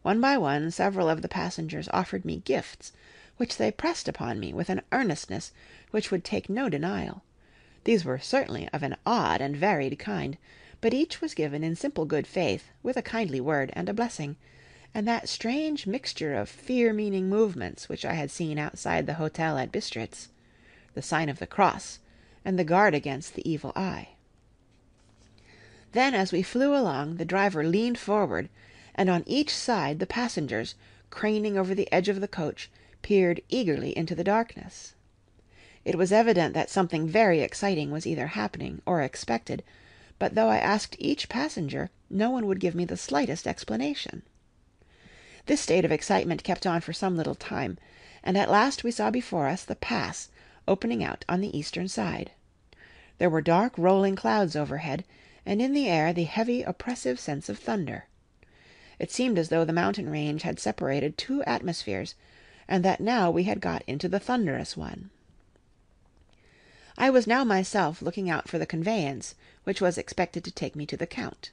One 0.00 0.22
by 0.22 0.38
one 0.38 0.70
several 0.70 1.10
of 1.10 1.20
the 1.20 1.28
passengers 1.28 1.86
offered 1.92 2.24
me 2.24 2.38
gifts, 2.46 2.92
which 3.36 3.58
they 3.58 3.70
pressed 3.70 4.08
upon 4.08 4.40
me 4.40 4.54
with 4.54 4.70
an 4.70 4.80
earnestness 4.90 5.52
which 5.90 6.10
would 6.10 6.24
take 6.24 6.48
no 6.48 6.70
denial; 6.70 7.20
these 7.84 8.06
were 8.06 8.18
certainly 8.18 8.70
of 8.72 8.82
an 8.82 8.96
odd 9.04 9.42
and 9.42 9.54
varied 9.54 9.98
kind, 9.98 10.38
but 10.80 10.94
each 10.94 11.20
was 11.20 11.34
given 11.34 11.62
in 11.62 11.76
simple 11.76 12.06
good 12.06 12.26
faith, 12.26 12.70
with 12.82 12.96
a 12.96 13.02
kindly 13.02 13.38
word 13.38 13.70
and 13.74 13.90
a 13.90 13.92
blessing, 13.92 14.36
and 14.94 15.06
that 15.06 15.28
strange 15.28 15.86
mixture 15.86 16.34
of 16.34 16.48
fear 16.48 16.92
meaning 16.92 17.28
movements 17.28 17.88
which 17.88 18.04
I 18.04 18.14
had 18.14 18.30
seen 18.30 18.58
outside 18.58 19.06
the 19.06 19.14
hotel 19.14 19.58
at 19.58 19.72
Bistritz 19.72 20.28
the 20.98 21.02
sign 21.02 21.28
of 21.28 21.38
the 21.38 21.46
cross, 21.46 22.00
and 22.44 22.58
the 22.58 22.64
guard 22.64 22.92
against 22.92 23.34
the 23.34 23.48
evil 23.48 23.72
eye. 23.76 24.08
Then 25.92 26.12
as 26.12 26.32
we 26.32 26.42
flew 26.42 26.74
along 26.74 27.16
the 27.16 27.24
driver 27.24 27.62
leaned 27.62 27.98
forward, 27.98 28.48
and 28.96 29.08
on 29.08 29.22
each 29.24 29.54
side 29.54 30.00
the 30.00 30.06
passengers, 30.06 30.74
craning 31.08 31.56
over 31.56 31.72
the 31.72 31.90
edge 31.92 32.08
of 32.08 32.20
the 32.20 32.26
coach, 32.26 32.68
peered 33.00 33.40
eagerly 33.48 33.96
into 33.96 34.16
the 34.16 34.24
darkness. 34.24 34.94
It 35.84 35.94
was 35.94 36.10
evident 36.10 36.52
that 36.54 36.68
something 36.68 37.06
very 37.06 37.42
exciting 37.42 37.92
was 37.92 38.06
either 38.06 38.26
happening 38.26 38.82
or 38.84 39.00
expected, 39.00 39.62
but 40.18 40.34
though 40.34 40.48
I 40.48 40.58
asked 40.58 40.96
each 40.98 41.28
passenger, 41.28 41.90
no 42.10 42.28
one 42.30 42.46
would 42.46 42.58
give 42.58 42.74
me 42.74 42.84
the 42.84 42.96
slightest 42.96 43.46
explanation. 43.46 44.22
This 45.48 45.62
state 45.62 45.86
of 45.86 45.90
excitement 45.90 46.44
kept 46.44 46.66
on 46.66 46.82
for 46.82 46.92
some 46.92 47.16
little 47.16 47.34
time, 47.34 47.78
and 48.22 48.36
at 48.36 48.50
last 48.50 48.84
we 48.84 48.90
saw 48.90 49.10
before 49.10 49.46
us 49.48 49.64
the 49.64 49.76
pass 49.76 50.28
opening 50.68 51.02
out 51.02 51.24
on 51.26 51.40
the 51.40 51.56
eastern 51.58 51.88
side. 51.88 52.32
There 53.16 53.30
were 53.30 53.40
dark 53.40 53.72
rolling 53.78 54.14
clouds 54.14 54.54
overhead, 54.54 55.06
and 55.46 55.62
in 55.62 55.72
the 55.72 55.88
air 55.88 56.12
the 56.12 56.24
heavy 56.24 56.62
oppressive 56.62 57.18
sense 57.18 57.48
of 57.48 57.58
thunder. 57.58 58.04
It 58.98 59.10
seemed 59.10 59.38
as 59.38 59.48
though 59.48 59.64
the 59.64 59.72
mountain 59.72 60.10
range 60.10 60.42
had 60.42 60.60
separated 60.60 61.16
two 61.16 61.42
atmospheres, 61.44 62.14
and 62.68 62.84
that 62.84 63.00
now 63.00 63.30
we 63.30 63.44
had 63.44 63.62
got 63.62 63.82
into 63.86 64.06
the 64.06 64.20
thunderous 64.20 64.76
one. 64.76 65.08
I 66.98 67.08
was 67.08 67.26
now 67.26 67.42
myself 67.42 68.02
looking 68.02 68.28
out 68.28 68.50
for 68.50 68.58
the 68.58 68.66
conveyance 68.66 69.34
which 69.64 69.80
was 69.80 69.96
expected 69.96 70.44
to 70.44 70.50
take 70.50 70.76
me 70.76 70.84
to 70.84 70.96
the 70.98 71.06
Count. 71.06 71.52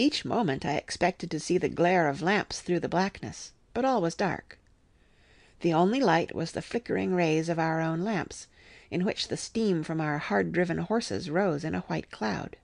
Each 0.00 0.24
moment 0.24 0.64
I 0.64 0.76
expected 0.76 1.28
to 1.32 1.40
see 1.40 1.58
the 1.58 1.68
glare 1.68 2.06
of 2.06 2.22
lamps 2.22 2.60
through 2.60 2.78
the 2.78 2.88
blackness, 2.88 3.50
but 3.74 3.84
all 3.84 4.00
was 4.00 4.14
dark. 4.14 4.56
The 5.58 5.74
only 5.74 5.98
light 5.98 6.36
was 6.36 6.52
the 6.52 6.62
flickering 6.62 7.16
rays 7.16 7.48
of 7.48 7.58
our 7.58 7.80
own 7.80 8.02
lamps, 8.04 8.46
in 8.92 9.04
which 9.04 9.26
the 9.26 9.36
steam 9.36 9.82
from 9.82 10.00
our 10.00 10.18
hard 10.18 10.52
driven 10.52 10.78
horses 10.78 11.30
rose 11.30 11.64
in 11.64 11.74
a 11.74 11.80
white 11.88 12.12
cloud. 12.12 12.56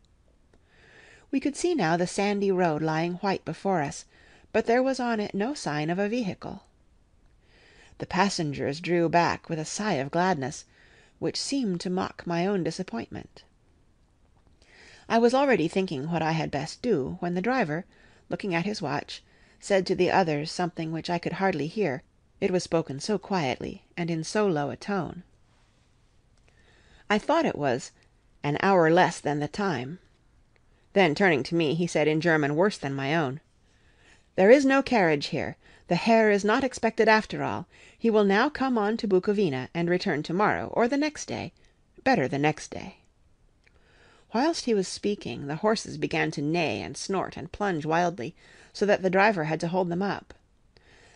We 1.32 1.40
could 1.40 1.56
see 1.56 1.74
now 1.74 1.96
the 1.96 2.06
sandy 2.06 2.52
road 2.52 2.82
lying 2.82 3.14
white 3.14 3.44
before 3.44 3.82
us, 3.82 4.04
but 4.52 4.66
there 4.66 4.80
was 4.80 5.00
on 5.00 5.18
it 5.18 5.34
no 5.34 5.54
sign 5.54 5.90
of 5.90 5.98
a 5.98 6.08
vehicle. 6.08 6.62
The 7.98 8.06
passengers 8.06 8.78
drew 8.78 9.08
back 9.08 9.48
with 9.48 9.58
a 9.58 9.64
sigh 9.64 9.94
of 9.94 10.12
gladness, 10.12 10.66
which 11.18 11.40
seemed 11.40 11.80
to 11.80 11.90
mock 11.90 12.28
my 12.28 12.46
own 12.46 12.62
disappointment. 12.62 13.42
I 15.06 15.18
was 15.18 15.34
already 15.34 15.68
thinking 15.68 16.10
what 16.10 16.22
I 16.22 16.32
had 16.32 16.50
best 16.50 16.80
do, 16.80 17.18
when 17.20 17.34
the 17.34 17.42
driver, 17.42 17.84
looking 18.30 18.54
at 18.54 18.64
his 18.64 18.80
watch, 18.80 19.22
said 19.60 19.86
to 19.86 19.94
the 19.94 20.10
others 20.10 20.50
something 20.50 20.92
which 20.92 21.10
I 21.10 21.18
could 21.18 21.34
hardly 21.34 21.66
hear. 21.66 22.02
It 22.40 22.50
was 22.50 22.64
spoken 22.64 23.00
so 23.00 23.18
quietly, 23.18 23.84
and 23.98 24.10
in 24.10 24.24
so 24.24 24.46
low 24.46 24.70
a 24.70 24.76
tone. 24.78 25.22
I 27.10 27.18
thought 27.18 27.44
it 27.44 27.58
was 27.58 27.92
"an 28.42 28.56
hour 28.62 28.90
less 28.90 29.20
than 29.20 29.40
the 29.40 29.46
time." 29.46 29.98
Then 30.94 31.14
turning 31.14 31.42
to 31.42 31.54
me, 31.54 31.74
he 31.74 31.86
said 31.86 32.08
in 32.08 32.22
German 32.22 32.56
worse 32.56 32.78
than 32.78 32.94
my 32.94 33.14
own: 33.14 33.40
"There 34.36 34.50
is 34.50 34.64
no 34.64 34.82
carriage 34.82 35.26
here. 35.26 35.58
The 35.88 35.96
Herr 35.96 36.30
is 36.30 36.46
not 36.46 36.64
expected 36.64 37.08
after 37.08 37.42
all. 37.42 37.66
He 37.98 38.08
will 38.08 38.24
now 38.24 38.48
come 38.48 38.78
on 38.78 38.96
to 38.96 39.06
Bukovina, 39.06 39.68
and 39.74 39.90
return 39.90 40.22
to 40.22 40.32
morrow, 40.32 40.68
or 40.68 40.88
the 40.88 40.96
next 40.96 41.26
day 41.26 41.52
better 42.04 42.26
the 42.26 42.38
next 42.38 42.70
day." 42.70 43.00
Whilst 44.34 44.64
he 44.64 44.74
was 44.74 44.88
speaking, 44.88 45.46
the 45.46 45.54
horses 45.54 45.96
began 45.96 46.32
to 46.32 46.42
neigh 46.42 46.82
and 46.82 46.96
snort 46.96 47.36
and 47.36 47.52
plunge 47.52 47.86
wildly, 47.86 48.34
so 48.72 48.84
that 48.84 49.00
the 49.00 49.08
driver 49.08 49.44
had 49.44 49.60
to 49.60 49.68
hold 49.68 49.88
them 49.88 50.02
up. 50.02 50.34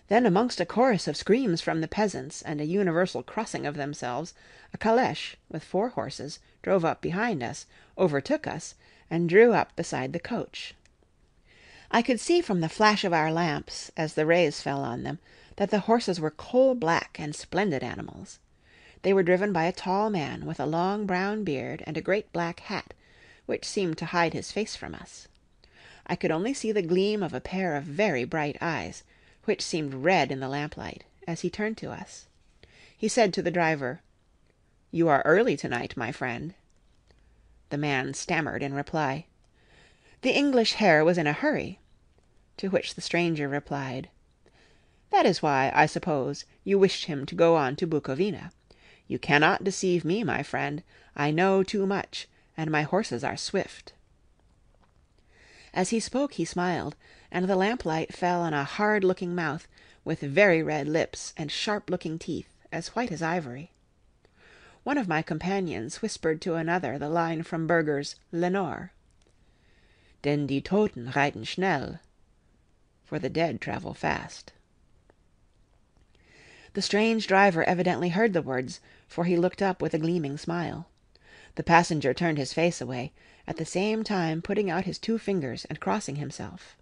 Then 0.07 0.25
amongst 0.25 0.61
a 0.61 0.65
chorus 0.65 1.09
of 1.09 1.17
screams 1.17 1.61
from 1.61 1.81
the 1.81 1.89
peasants 1.89 2.43
and 2.43 2.61
a 2.61 2.65
universal 2.65 3.25
crossing 3.25 3.67
of 3.67 3.75
themselves, 3.75 4.35
a 4.73 4.79
calèche, 4.79 5.35
with 5.51 5.65
four 5.65 5.89
horses, 5.89 6.39
drove 6.63 6.85
up 6.85 7.01
behind 7.01 7.43
us, 7.43 7.67
overtook 7.99 8.47
us, 8.47 8.77
and 9.11 9.29
drew 9.29 9.53
up 9.53 9.75
beside 9.75 10.13
the 10.13 10.21
coach. 10.21 10.77
I 11.91 12.03
could 12.03 12.21
see 12.21 12.41
from 12.41 12.61
the 12.61 12.69
flash 12.69 13.03
of 13.03 13.13
our 13.13 13.33
lamps, 13.33 13.91
as 13.97 14.15
the 14.15 14.27
rays 14.27 14.63
fell 14.63 14.85
on 14.85 15.03
them, 15.03 15.19
that 15.57 15.71
the 15.71 15.81
horses 15.81 16.21
were 16.21 16.31
coal 16.31 16.77
black 16.77 17.19
and 17.19 17.35
splendid 17.35 17.83
animals. 17.83 18.39
They 19.03 19.13
were 19.13 19.25
driven 19.25 19.53
by 19.53 19.65
a 19.65 19.73
tall 19.73 20.09
man 20.09 20.47
with 20.47 20.61
a 20.61 20.67
long 20.67 21.05
brown 21.05 21.43
beard 21.43 21.83
and 21.85 21.97
a 21.97 22.01
great 22.01 22.33
black 22.33 22.61
hat, 22.61 22.95
which 23.49 23.65
seemed 23.65 23.97
to 23.97 24.05
hide 24.05 24.35
his 24.35 24.53
face 24.53 24.77
from 24.77 24.95
us. 24.95 25.27
I 26.07 26.17
could 26.17 26.31
only 26.31 26.53
see 26.53 26.71
the 26.71 26.83
gleam 26.83 27.23
of 27.23 27.33
a 27.33 27.41
pair 27.41 27.77
of 27.77 27.85
very 27.85 28.25
bright 28.25 28.59
eyes 28.61 29.05
which 29.45 29.63
seemed 29.63 29.95
red 30.05 30.31
in 30.31 30.41
the 30.41 30.51
lamplight, 30.51 31.05
as 31.27 31.41
he 31.41 31.49
turned 31.49 31.79
to 31.79 31.91
us. 31.91 32.27
He 32.95 33.09
said 33.09 33.33
to 33.33 33.41
the 33.41 33.51
driver, 33.51 34.03
"You 34.91 35.09
are 35.09 35.23
early 35.25 35.57
to 35.57 35.69
night, 35.71 35.97
my 35.97 36.13
friend." 36.13 36.53
The 37.71 37.79
man 37.79 38.13
stammered 38.13 38.63
in 38.63 38.75
reply, 38.75 39.25
"The 40.21 40.37
English 40.37 40.75
Herr 40.75 41.03
was 41.03 41.17
in 41.17 41.27
a 41.27 41.33
hurry," 41.33 41.79
to 42.59 42.69
which 42.69 42.97
the 42.97 43.01
stranger 43.01 43.49
replied, 43.49 44.11
"That 45.09 45.25
is 45.25 45.41
why, 45.41 45.73
I 45.75 45.87
suppose, 45.87 46.45
you 46.65 46.79
wished 46.79 47.07
him 47.07 47.25
to 47.25 47.35
go 47.35 47.57
on 47.57 47.77
to 47.77 47.87
Bukovina. 47.87 48.53
You 49.07 49.19
cannot 49.19 49.65
deceive 49.65 50.05
me, 50.05 50.23
my 50.23 50.43
friend; 50.43 50.83
I 51.17 51.31
know 51.31 51.63
too 51.63 51.87
much, 51.87 52.29
and 52.59 52.73
my 52.73 52.83
horses 52.83 53.23
are 53.23 53.37
swift." 53.37 53.93
As 55.73 55.91
he 55.91 56.01
spoke 56.01 56.33
he 56.33 56.45
smiled, 56.45 56.97
and 57.31 57.47
the 57.47 57.55
lamplight 57.55 58.13
fell 58.13 58.41
on 58.41 58.53
a 58.53 58.65
hard 58.65 59.05
looking 59.05 59.33
mouth, 59.33 59.69
with 60.05 60.19
very 60.21 60.61
red 60.61 60.89
lips 60.89 61.33
and 61.37 61.53
sharp 61.53 61.89
looking 61.89 62.19
teeth, 62.19 62.49
as 62.73 62.89
white 62.89 63.13
as 63.13 63.23
ivory. 63.23 63.71
One 64.83 64.99
of 64.99 65.07
my 65.07 65.23
companions 65.23 66.03
whispered 66.03 66.41
to 66.43 66.57
another 66.57 66.99
the 66.99 67.09
line 67.09 67.45
from 67.45 67.69
Burger's 67.69 68.17
"Lenore": 68.33 68.91
"Denn 70.23 70.49
die 70.49 70.59
Toten 70.59 71.13
reiten 71.13 71.45
schnell," 71.47 72.01
for 73.05 73.21
the 73.21 73.31
dead 73.31 73.61
travel 73.61 73.95
fast. 73.95 74.53
The 76.73 76.83
strange 76.83 77.29
driver 77.29 77.63
evidently 77.63 78.09
heard 78.09 78.33
the 78.33 78.43
words, 78.43 78.81
for 79.07 79.27
he 79.27 79.37
looked 79.37 79.63
up 79.63 79.81
with 79.81 79.95
a 79.95 79.99
gleaming 79.99 80.37
smile. 80.37 80.89
The 81.59 81.65
passenger 81.65 82.15
turned 82.15 82.39
his 82.39 82.53
face 82.53 82.81
away, 82.81 83.11
at 83.45 83.57
the 83.57 83.65
same 83.65 84.05
time 84.05 84.43
putting 84.43 84.71
out 84.71 84.85
his 84.85 84.97
two 84.97 85.19
fingers 85.19 85.65
and 85.65 85.81
crossing 85.81 86.15
himself. 86.15 86.77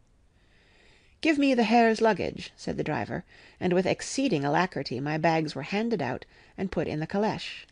"Give 1.23 1.39
me 1.39 1.55
the 1.55 1.65
Herr's 1.65 2.03
luggage," 2.03 2.53
said 2.59 2.77
the 2.77 2.85
driver, 2.85 3.25
and 3.59 3.73
with 3.73 3.87
exceeding 3.87 4.45
alacrity 4.45 5.01
my 5.01 5.17
bags 5.17 5.55
were 5.55 5.63
handed 5.63 6.03
out 6.03 6.27
and 6.59 6.71
put 6.71 6.89
in 6.89 7.01
the 7.01 7.07
calèche. 7.07 7.65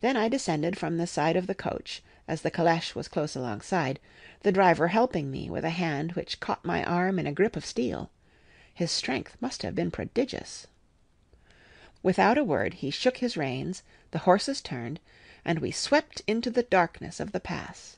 Then 0.00 0.16
I 0.16 0.28
descended 0.28 0.76
from 0.76 0.96
the 0.96 1.06
side 1.06 1.36
of 1.36 1.46
the 1.46 1.54
coach, 1.54 2.02
as 2.26 2.42
the 2.42 2.50
calèche 2.50 2.96
was 2.96 3.06
close 3.06 3.36
alongside, 3.36 4.00
the 4.40 4.50
driver 4.50 4.88
helping 4.88 5.30
me 5.30 5.48
with 5.48 5.64
a 5.64 5.70
hand 5.70 6.14
which 6.14 6.40
caught 6.40 6.64
my 6.64 6.82
arm 6.82 7.20
in 7.20 7.28
a 7.28 7.32
grip 7.32 7.54
of 7.54 7.64
steel. 7.64 8.10
His 8.74 8.90
strength 8.90 9.36
must 9.40 9.62
have 9.62 9.76
been 9.76 9.92
prodigious. 9.92 10.66
Without 12.02 12.36
a 12.36 12.42
word 12.42 12.74
he 12.82 12.90
shook 12.90 13.18
his 13.18 13.36
reins, 13.36 13.84
the 14.10 14.18
horses 14.26 14.60
turned, 14.60 14.98
we 15.60 15.70
swept 15.70 16.22
into 16.26 16.50
the 16.50 16.64
darkness 16.64 17.20
of 17.20 17.32
the 17.32 17.40
pass. 17.40 17.96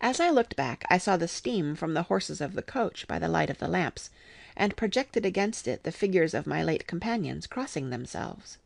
As 0.00 0.20
I 0.20 0.30
looked 0.30 0.54
back 0.54 0.84
I 0.88 0.98
saw 0.98 1.16
the 1.16 1.26
steam 1.28 1.74
from 1.74 1.94
the 1.94 2.04
horses 2.04 2.40
of 2.40 2.54
the 2.54 2.62
coach 2.62 3.06
by 3.08 3.18
the 3.18 3.28
light 3.28 3.50
of 3.50 3.58
the 3.58 3.68
lamps, 3.68 4.10
and 4.56 4.76
projected 4.76 5.26
against 5.26 5.66
it 5.66 5.82
the 5.82 5.90
figures 5.92 6.34
of 6.34 6.46
my 6.46 6.62
late 6.62 6.86
companions 6.86 7.46
crossing 7.46 7.90
themselves. 7.90 8.58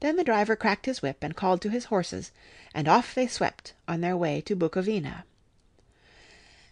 Then 0.00 0.16
the 0.16 0.24
driver 0.24 0.56
cracked 0.56 0.86
his 0.86 1.02
whip 1.02 1.18
and 1.22 1.36
called 1.36 1.60
to 1.62 1.70
his 1.70 1.86
horses, 1.86 2.30
and 2.74 2.88
off 2.88 3.14
they 3.14 3.26
swept 3.26 3.74
on 3.86 4.00
their 4.00 4.16
way 4.16 4.40
to 4.42 4.56
Bukovina. 4.56 5.24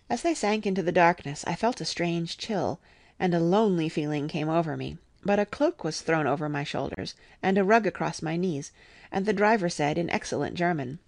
As 0.08 0.22
they 0.22 0.34
sank 0.34 0.66
into 0.66 0.82
the 0.82 0.92
darkness 0.92 1.44
I 1.46 1.54
felt 1.54 1.80
a 1.80 1.84
strange 1.84 2.38
chill, 2.38 2.80
and 3.18 3.34
a 3.34 3.40
lonely 3.40 3.88
feeling 3.88 4.28
came 4.28 4.48
over 4.48 4.76
me; 4.76 4.98
but 5.26 5.40
a 5.40 5.44
cloak 5.44 5.82
was 5.82 6.02
thrown 6.02 6.24
over 6.24 6.48
my 6.48 6.62
shoulders, 6.62 7.16
and 7.42 7.58
a 7.58 7.64
rug 7.64 7.84
across 7.84 8.22
my 8.22 8.36
knees, 8.36 8.70
and 9.10 9.26
the 9.26 9.32
driver 9.32 9.68
said 9.68 9.98
in 9.98 10.08
excellent 10.08 10.54
German: 10.54 11.00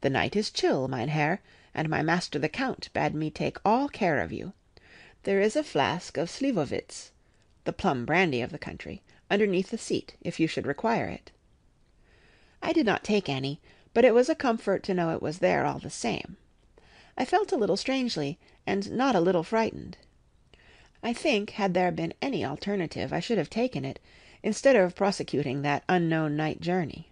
"The 0.00 0.08
night 0.08 0.34
is 0.34 0.50
chill, 0.50 0.88
mein 0.88 1.08
Herr, 1.08 1.42
and 1.74 1.90
my 1.90 2.00
master 2.00 2.38
the 2.38 2.48
Count 2.48 2.88
bade 2.94 3.14
me 3.14 3.30
take 3.30 3.58
all 3.66 3.90
care 3.90 4.20
of 4.20 4.32
you. 4.32 4.54
There 5.24 5.42
is 5.42 5.56
a 5.56 5.62
flask 5.62 6.16
of 6.16 6.30
Slivovitz 6.30 7.10
the 7.64 7.72
plum 7.74 8.06
brandy 8.06 8.40
of 8.40 8.50
the 8.50 8.58
country 8.58 9.02
underneath 9.30 9.68
the 9.68 9.76
seat, 9.76 10.16
if 10.22 10.40
you 10.40 10.46
should 10.46 10.66
require 10.66 11.08
it." 11.08 11.30
I 12.62 12.72
did 12.72 12.86
not 12.86 13.04
take 13.04 13.28
any, 13.28 13.60
but 13.92 14.06
it 14.06 14.14
was 14.14 14.30
a 14.30 14.34
comfort 14.34 14.82
to 14.84 14.94
know 14.94 15.10
it 15.10 15.20
was 15.20 15.40
there 15.40 15.66
all 15.66 15.80
the 15.80 15.90
same. 15.90 16.38
I 17.14 17.26
felt 17.26 17.52
a 17.52 17.56
little 17.56 17.76
strangely, 17.76 18.38
and 18.66 18.90
not 18.90 19.14
a 19.14 19.20
little 19.20 19.44
frightened. 19.44 19.98
I 21.02 21.12
think 21.12 21.50
had 21.50 21.74
there 21.74 21.92
been 21.92 22.14
any 22.20 22.44
alternative 22.44 23.12
I 23.12 23.20
should 23.20 23.38
have 23.38 23.50
taken 23.50 23.84
it, 23.84 24.00
instead 24.42 24.76
of 24.76 24.96
prosecuting 24.96 25.62
that 25.62 25.84
unknown 25.88 26.36
night 26.36 26.60
journey. 26.60 27.10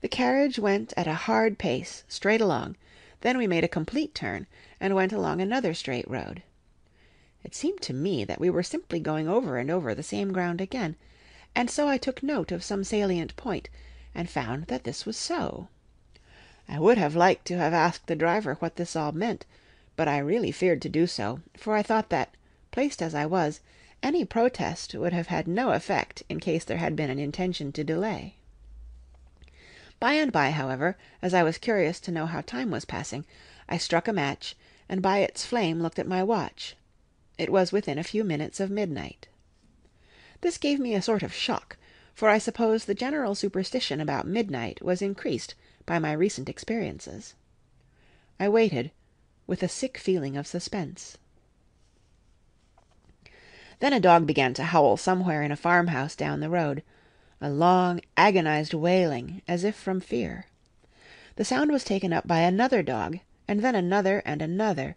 The 0.00 0.08
carriage 0.08 0.58
went 0.58 0.92
at 0.98 1.06
a 1.06 1.14
hard 1.14 1.58
pace 1.58 2.04
straight 2.06 2.42
along, 2.42 2.76
then 3.22 3.38
we 3.38 3.46
made 3.46 3.64
a 3.64 3.68
complete 3.68 4.14
turn, 4.14 4.46
and 4.78 4.94
went 4.94 5.12
along 5.14 5.40
another 5.40 5.72
straight 5.72 6.06
road. 6.06 6.42
It 7.42 7.54
seemed 7.54 7.80
to 7.82 7.94
me 7.94 8.22
that 8.24 8.40
we 8.40 8.50
were 8.50 8.62
simply 8.62 9.00
going 9.00 9.28
over 9.28 9.56
and 9.56 9.70
over 9.70 9.94
the 9.94 10.02
same 10.02 10.30
ground 10.32 10.60
again, 10.60 10.96
and 11.54 11.70
so 11.70 11.88
I 11.88 11.96
took 11.96 12.22
note 12.22 12.52
of 12.52 12.62
some 12.62 12.84
salient 12.84 13.34
point, 13.36 13.70
and 14.14 14.28
found 14.28 14.66
that 14.66 14.84
this 14.84 15.06
was 15.06 15.16
so. 15.16 15.68
I 16.68 16.78
would 16.78 16.98
have 16.98 17.16
liked 17.16 17.46
to 17.46 17.56
have 17.56 17.72
asked 17.72 18.06
the 18.06 18.16
driver 18.16 18.54
what 18.56 18.76
this 18.76 18.94
all 18.94 19.12
meant, 19.12 19.46
but 19.96 20.08
I 20.08 20.18
really 20.18 20.50
feared 20.50 20.82
to 20.82 20.88
do 20.88 21.06
so, 21.06 21.40
for 21.56 21.74
I 21.74 21.82
thought 21.82 22.10
that, 22.10 22.34
placed 22.70 23.00
as 23.00 23.14
I 23.14 23.26
was, 23.26 23.60
any 24.02 24.24
protest 24.24 24.94
would 24.94 25.12
have 25.12 25.28
had 25.28 25.46
no 25.48 25.70
effect 25.70 26.22
in 26.28 26.40
case 26.40 26.64
there 26.64 26.78
had 26.78 26.96
been 26.96 27.10
an 27.10 27.18
intention 27.18 27.72
to 27.72 27.84
delay. 27.84 28.34
By 30.00 30.14
and 30.14 30.32
by, 30.32 30.50
however, 30.50 30.98
as 31.22 31.32
I 31.32 31.42
was 31.42 31.56
curious 31.56 32.00
to 32.00 32.12
know 32.12 32.26
how 32.26 32.40
time 32.42 32.70
was 32.70 32.84
passing, 32.84 33.24
I 33.68 33.78
struck 33.78 34.08
a 34.08 34.12
match, 34.12 34.56
and 34.88 35.00
by 35.00 35.18
its 35.18 35.46
flame 35.46 35.80
looked 35.80 35.98
at 35.98 36.06
my 36.06 36.22
watch. 36.22 36.76
It 37.38 37.50
was 37.50 37.72
within 37.72 37.98
a 37.98 38.04
few 38.04 38.24
minutes 38.24 38.60
of 38.60 38.70
midnight. 38.70 39.28
This 40.40 40.58
gave 40.58 40.78
me 40.78 40.94
a 40.94 41.00
sort 41.00 41.22
of 41.22 41.32
shock, 41.32 41.78
for 42.12 42.28
I 42.28 42.38
suppose 42.38 42.84
the 42.84 42.94
general 42.94 43.34
superstition 43.34 44.00
about 44.00 44.26
midnight 44.26 44.82
was 44.82 45.00
increased 45.00 45.54
by 45.86 45.98
my 45.98 46.12
recent 46.12 46.48
experiences. 46.48 47.34
I 48.38 48.48
waited, 48.48 48.90
with 49.46 49.62
a 49.62 49.68
sick 49.68 49.98
feeling 49.98 50.36
of 50.36 50.46
suspense. 50.46 51.18
Then 53.80 53.92
a 53.92 54.00
dog 54.00 54.26
began 54.26 54.54
to 54.54 54.64
howl 54.64 54.96
somewhere 54.96 55.42
in 55.42 55.52
a 55.52 55.56
farmhouse 55.56 56.16
down 56.16 56.40
the 56.40 56.48
road, 56.48 56.82
a 57.40 57.50
long, 57.50 58.00
agonized 58.16 58.72
wailing, 58.72 59.42
as 59.46 59.64
if 59.64 59.74
from 59.74 60.00
fear. 60.00 60.46
The 61.36 61.44
sound 61.44 61.72
was 61.72 61.84
taken 61.84 62.12
up 62.12 62.26
by 62.26 62.38
another 62.40 62.82
dog, 62.82 63.18
and 63.46 63.60
then 63.60 63.74
another 63.74 64.22
and 64.24 64.40
another, 64.40 64.96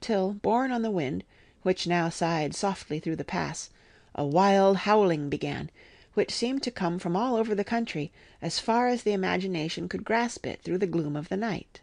till, 0.00 0.32
borne 0.32 0.72
on 0.72 0.82
the 0.82 0.90
wind, 0.90 1.22
which 1.62 1.86
now 1.86 2.08
sighed 2.08 2.54
softly 2.54 2.98
through 2.98 3.16
the 3.16 3.24
pass, 3.24 3.70
a 4.14 4.26
wild 4.26 4.78
howling 4.78 5.28
began, 5.28 5.70
which 6.14 6.32
seemed 6.32 6.62
to 6.62 6.70
come 6.70 6.98
from 6.98 7.14
all 7.14 7.36
over 7.36 7.54
the 7.54 7.64
country, 7.64 8.10
as 8.42 8.58
far 8.58 8.88
as 8.88 9.02
the 9.02 9.12
imagination 9.12 9.88
could 9.88 10.04
grasp 10.04 10.46
it 10.46 10.62
through 10.62 10.78
the 10.78 10.86
gloom 10.86 11.14
of 11.14 11.28
the 11.28 11.36
night. 11.36 11.80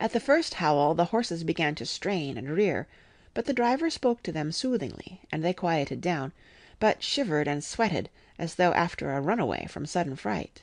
At 0.00 0.12
the 0.12 0.18
first 0.18 0.54
howl 0.54 0.94
the 0.96 1.04
horses 1.14 1.44
began 1.44 1.76
to 1.76 1.86
strain 1.86 2.36
and 2.36 2.48
rear, 2.50 2.88
but 3.32 3.44
the 3.44 3.52
driver 3.52 3.90
spoke 3.90 4.24
to 4.24 4.32
them 4.32 4.50
soothingly, 4.50 5.20
and 5.30 5.44
they 5.44 5.52
quieted 5.52 6.00
down, 6.00 6.32
but 6.80 7.00
shivered 7.00 7.46
and 7.46 7.62
sweated 7.62 8.10
as 8.36 8.56
though 8.56 8.72
after 8.72 9.12
a 9.12 9.20
runaway 9.20 9.66
from 9.66 9.86
sudden 9.86 10.16
fright. 10.16 10.62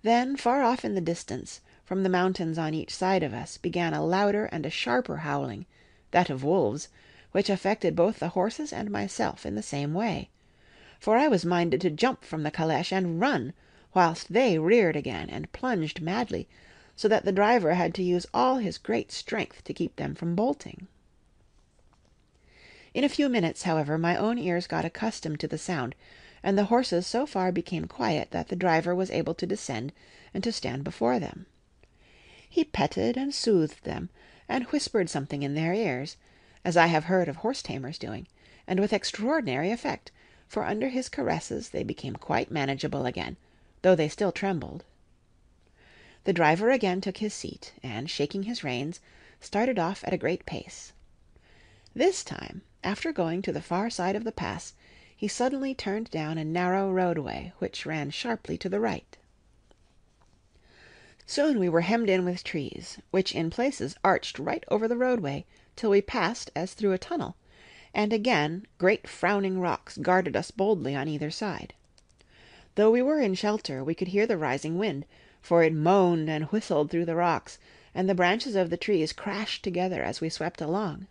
Then, 0.00 0.34
far 0.38 0.62
off 0.62 0.82
in 0.82 0.94
the 0.94 1.02
distance, 1.02 1.60
from 1.84 2.04
the 2.04 2.08
mountains 2.08 2.56
on 2.56 2.72
each 2.72 2.94
side 2.94 3.22
of 3.22 3.34
us, 3.34 3.58
began 3.58 3.92
a 3.92 4.02
louder 4.02 4.46
and 4.46 4.64
a 4.64 4.70
sharper 4.70 5.18
howling, 5.18 5.66
that 6.10 6.30
of 6.30 6.42
wolves, 6.42 6.88
which 7.32 7.50
affected 7.50 7.94
both 7.94 8.18
the 8.18 8.30
horses 8.30 8.72
and 8.72 8.90
myself 8.90 9.44
in 9.44 9.56
the 9.56 9.62
same 9.62 9.92
way; 9.92 10.30
for 10.98 11.18
I 11.18 11.28
was 11.28 11.44
minded 11.44 11.82
to 11.82 11.90
jump 11.90 12.24
from 12.24 12.44
the 12.44 12.50
calèche 12.50 12.92
and 12.96 13.20
run, 13.20 13.52
whilst 13.92 14.32
they 14.32 14.58
reared 14.58 14.96
again 14.96 15.28
and 15.28 15.52
plunged 15.52 16.00
madly, 16.00 16.48
so 17.02 17.08
that 17.08 17.24
the 17.24 17.32
driver 17.32 17.74
had 17.74 17.92
to 17.92 18.00
use 18.00 18.28
all 18.32 18.58
his 18.58 18.78
great 18.78 19.10
strength 19.10 19.64
to 19.64 19.74
keep 19.74 19.96
them 19.96 20.14
from 20.14 20.36
bolting. 20.36 20.86
In 22.94 23.02
a 23.02 23.08
few 23.08 23.28
minutes, 23.28 23.64
however, 23.64 23.98
my 23.98 24.16
own 24.16 24.38
ears 24.38 24.68
got 24.68 24.84
accustomed 24.84 25.40
to 25.40 25.48
the 25.48 25.58
sound, 25.58 25.96
and 26.44 26.56
the 26.56 26.66
horses 26.66 27.04
so 27.04 27.26
far 27.26 27.50
became 27.50 27.88
quiet 27.88 28.30
that 28.30 28.50
the 28.50 28.54
driver 28.54 28.94
was 28.94 29.10
able 29.10 29.34
to 29.34 29.48
descend 29.48 29.92
and 30.32 30.44
to 30.44 30.52
stand 30.52 30.84
before 30.84 31.18
them. 31.18 31.46
He 32.48 32.62
petted 32.62 33.16
and 33.16 33.34
soothed 33.34 33.82
them, 33.82 34.08
and 34.48 34.66
whispered 34.66 35.10
something 35.10 35.42
in 35.42 35.56
their 35.56 35.74
ears 35.74 36.16
as 36.64 36.76
I 36.76 36.86
have 36.86 37.06
heard 37.06 37.28
of 37.28 37.38
horse 37.38 37.62
tamers 37.62 37.98
doing, 37.98 38.28
and 38.64 38.78
with 38.78 38.92
extraordinary 38.92 39.72
effect, 39.72 40.12
for 40.46 40.64
under 40.64 40.88
his 40.88 41.08
caresses 41.08 41.70
they 41.70 41.82
became 41.82 42.14
quite 42.14 42.52
manageable 42.52 43.06
again, 43.06 43.38
though 43.82 43.96
they 43.96 44.08
still 44.08 44.30
trembled. 44.30 44.84
The 46.24 46.32
driver 46.32 46.70
again 46.70 47.00
took 47.00 47.16
his 47.16 47.34
seat, 47.34 47.72
and, 47.82 48.08
shaking 48.08 48.44
his 48.44 48.62
reins, 48.62 49.00
started 49.40 49.78
off 49.78 50.04
at 50.06 50.12
a 50.12 50.18
great 50.18 50.46
pace. 50.46 50.92
This 51.94 52.22
time, 52.22 52.62
after 52.84 53.12
going 53.12 53.42
to 53.42 53.52
the 53.52 53.60
far 53.60 53.90
side 53.90 54.14
of 54.14 54.24
the 54.24 54.32
pass, 54.32 54.74
he 55.16 55.26
suddenly 55.28 55.74
turned 55.74 56.10
down 56.10 56.38
a 56.38 56.44
narrow 56.44 56.90
roadway 56.90 57.52
which 57.58 57.86
ran 57.86 58.10
sharply 58.10 58.56
to 58.58 58.68
the 58.68 58.80
right. 58.80 59.16
Soon 61.26 61.58
we 61.58 61.68
were 61.68 61.80
hemmed 61.80 62.08
in 62.08 62.24
with 62.24 62.44
trees, 62.44 62.98
which 63.10 63.34
in 63.34 63.50
places 63.50 63.96
arched 64.04 64.38
right 64.38 64.64
over 64.68 64.86
the 64.86 64.96
roadway, 64.96 65.44
till 65.76 65.90
we 65.90 66.02
passed 66.02 66.50
as 66.54 66.74
through 66.74 66.92
a 66.92 66.98
tunnel, 66.98 67.36
and 67.94 68.12
again 68.12 68.66
great 68.78 69.08
frowning 69.08 69.60
rocks 69.60 69.96
guarded 69.96 70.36
us 70.36 70.50
boldly 70.50 70.94
on 70.94 71.08
either 71.08 71.30
side. 71.30 71.74
Though 72.76 72.90
we 72.90 73.02
were 73.02 73.20
in 73.20 73.34
shelter, 73.34 73.82
we 73.82 73.94
could 73.94 74.08
hear 74.08 74.26
the 74.26 74.38
rising 74.38 74.78
wind, 74.78 75.04
for 75.42 75.62
it 75.62 75.74
moaned 75.74 76.30
and 76.30 76.44
whistled 76.44 76.90
through 76.90 77.04
the 77.04 77.16
rocks, 77.16 77.58
and 77.94 78.08
the 78.08 78.14
branches 78.14 78.54
of 78.54 78.70
the 78.70 78.76
trees 78.76 79.12
crashed 79.12 79.62
together 79.62 80.02
as 80.02 80.20
we 80.20 80.28
swept 80.28 80.60
along. 80.60 81.06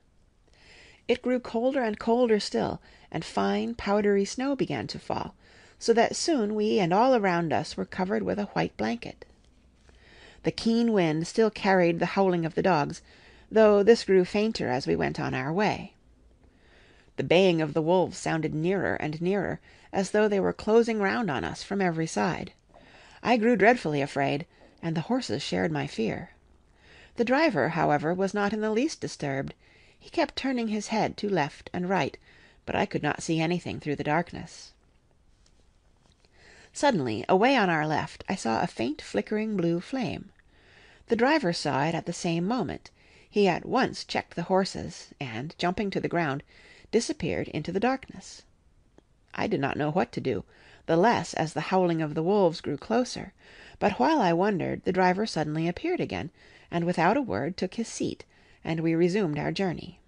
It 1.08 1.22
grew 1.22 1.40
colder 1.40 1.84
and 1.84 2.00
colder 2.00 2.40
still, 2.40 2.82
and 3.12 3.26
fine 3.26 3.76
powdery 3.76 4.24
snow 4.24 4.56
began 4.56 4.88
to 4.88 5.00
fall, 5.00 5.36
so 5.78 5.94
that 5.94 6.16
soon 6.16 6.56
we 6.56 6.80
and 6.80 6.94
all 6.94 7.16
around 7.16 7.52
us 7.52 7.76
were 7.76 7.86
covered 7.86 8.24
with 8.24 8.40
a 8.40 8.46
white 8.46 8.76
blanket. 8.78 9.26
The 10.44 10.52
keen 10.52 10.94
wind 10.94 11.28
still 11.28 11.52
carried 11.52 12.00
the 12.00 12.16
howling 12.18 12.46
of 12.46 12.56
the 12.56 12.64
dogs, 12.64 13.02
though 13.52 13.84
this 13.84 14.06
grew 14.06 14.24
fainter 14.24 14.70
as 14.70 14.88
we 14.88 14.96
went 14.96 15.20
on 15.20 15.34
our 15.34 15.52
way. 15.52 15.94
The 17.18 17.24
baying 17.24 17.62
of 17.62 17.74
the 17.74 17.82
wolves 17.82 18.18
sounded 18.18 18.56
nearer 18.56 18.96
and 18.96 19.22
nearer, 19.22 19.60
as 19.92 20.12
though 20.12 20.28
they 20.28 20.40
were 20.40 20.54
closing 20.54 21.00
round 21.00 21.30
on 21.30 21.44
us 21.44 21.62
from 21.62 21.82
every 21.82 22.08
side. 22.08 22.54
I 23.24 23.38
grew 23.38 23.56
dreadfully 23.56 24.02
afraid, 24.02 24.48
and 24.82 24.98
the 24.98 25.02
horses 25.02 25.44
shared 25.44 25.72
my 25.72 25.86
fear. 25.86 26.32
The 27.18 27.24
driver, 27.24 27.70
however, 27.70 28.16
was 28.16 28.34
not 28.34 28.52
in 28.52 28.62
the 28.62 28.72
least 28.72 29.00
disturbed; 29.00 29.54
he 30.00 30.10
kept 30.10 30.36
turning 30.36 30.70
his 30.70 30.88
head 30.88 31.18
to 31.18 31.30
left 31.30 31.70
and 31.72 31.88
right, 31.88 32.18
but 32.66 32.76
I 32.76 32.88
could 32.88 33.04
not 33.04 33.22
see 33.22 33.40
anything 33.40 33.80
through 33.80 33.98
the 33.98 34.04
darkness. 34.04 34.74
Suddenly, 36.74 37.24
away 37.30 37.56
on 37.56 37.70
our 37.70 37.86
left, 37.86 38.24
I 38.28 38.34
saw 38.34 38.60
a 38.64 38.66
faint 38.66 39.04
flickering 39.04 39.56
blue 39.56 39.82
flame. 39.82 40.32
The 41.06 41.16
driver 41.16 41.54
saw 41.54 41.86
it 41.86 41.94
at 41.94 42.08
the 42.08 42.14
same 42.14 42.48
moment. 42.48 42.90
He 43.30 43.48
at 43.48 43.68
once 43.68 44.04
checked 44.04 44.34
the 44.36 44.50
horses, 44.50 45.14
and, 45.20 45.54
jumping 45.60 45.92
to 45.92 46.00
the 46.00 46.08
ground, 46.10 46.42
disappeared 46.90 47.50
into 47.50 47.72
the 47.72 47.80
darkness. 47.80 48.42
I 49.36 49.46
did 49.46 49.60
not 49.60 49.78
know 49.78 49.92
what 49.92 50.12
to 50.14 50.22
do, 50.22 50.44
the 50.88 50.98
less 50.98 51.36
as 51.36 51.54
the 51.54 51.62
howling 51.70 52.02
of 52.02 52.16
the 52.16 52.24
wolves 52.24 52.60
grew 52.60 52.76
closer; 52.76 53.34
but 53.78 54.00
while 54.00 54.20
I 54.20 54.34
wondered, 54.34 54.84
the 54.84 54.92
driver 54.92 55.28
suddenly 55.28 55.68
appeared 55.68 56.00
again, 56.00 56.32
and 56.72 56.86
without 56.86 57.18
a 57.18 57.22
word 57.22 57.56
took 57.56 57.76
his 57.76 57.88
seat, 57.88 58.26
and 58.64 58.80
we 58.80 58.96
resumed 58.96 59.38
our 59.38 59.52
journey. 59.52 60.00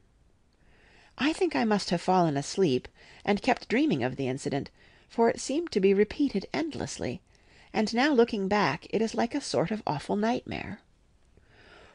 I 1.16 1.32
think 1.32 1.56
I 1.56 1.64
must 1.64 1.92
have 1.92 2.02
fallen 2.02 2.36
asleep, 2.38 2.88
and 3.24 3.44
kept 3.44 3.68
dreaming 3.70 4.04
of 4.04 4.16
the 4.16 4.28
incident, 4.28 4.72
for 5.08 5.30
it 5.30 5.40
seemed 5.40 5.72
to 5.74 5.80
be 5.80 5.94
repeated 5.94 6.48
endlessly, 6.52 7.22
and 7.72 7.94
now 7.94 8.12
looking 8.12 8.48
back 8.48 8.88
it 8.90 9.00
is 9.00 9.14
like 9.14 9.36
a 9.36 9.42
sort 9.42 9.70
of 9.70 9.84
awful 9.86 10.16
nightmare. 10.16 10.80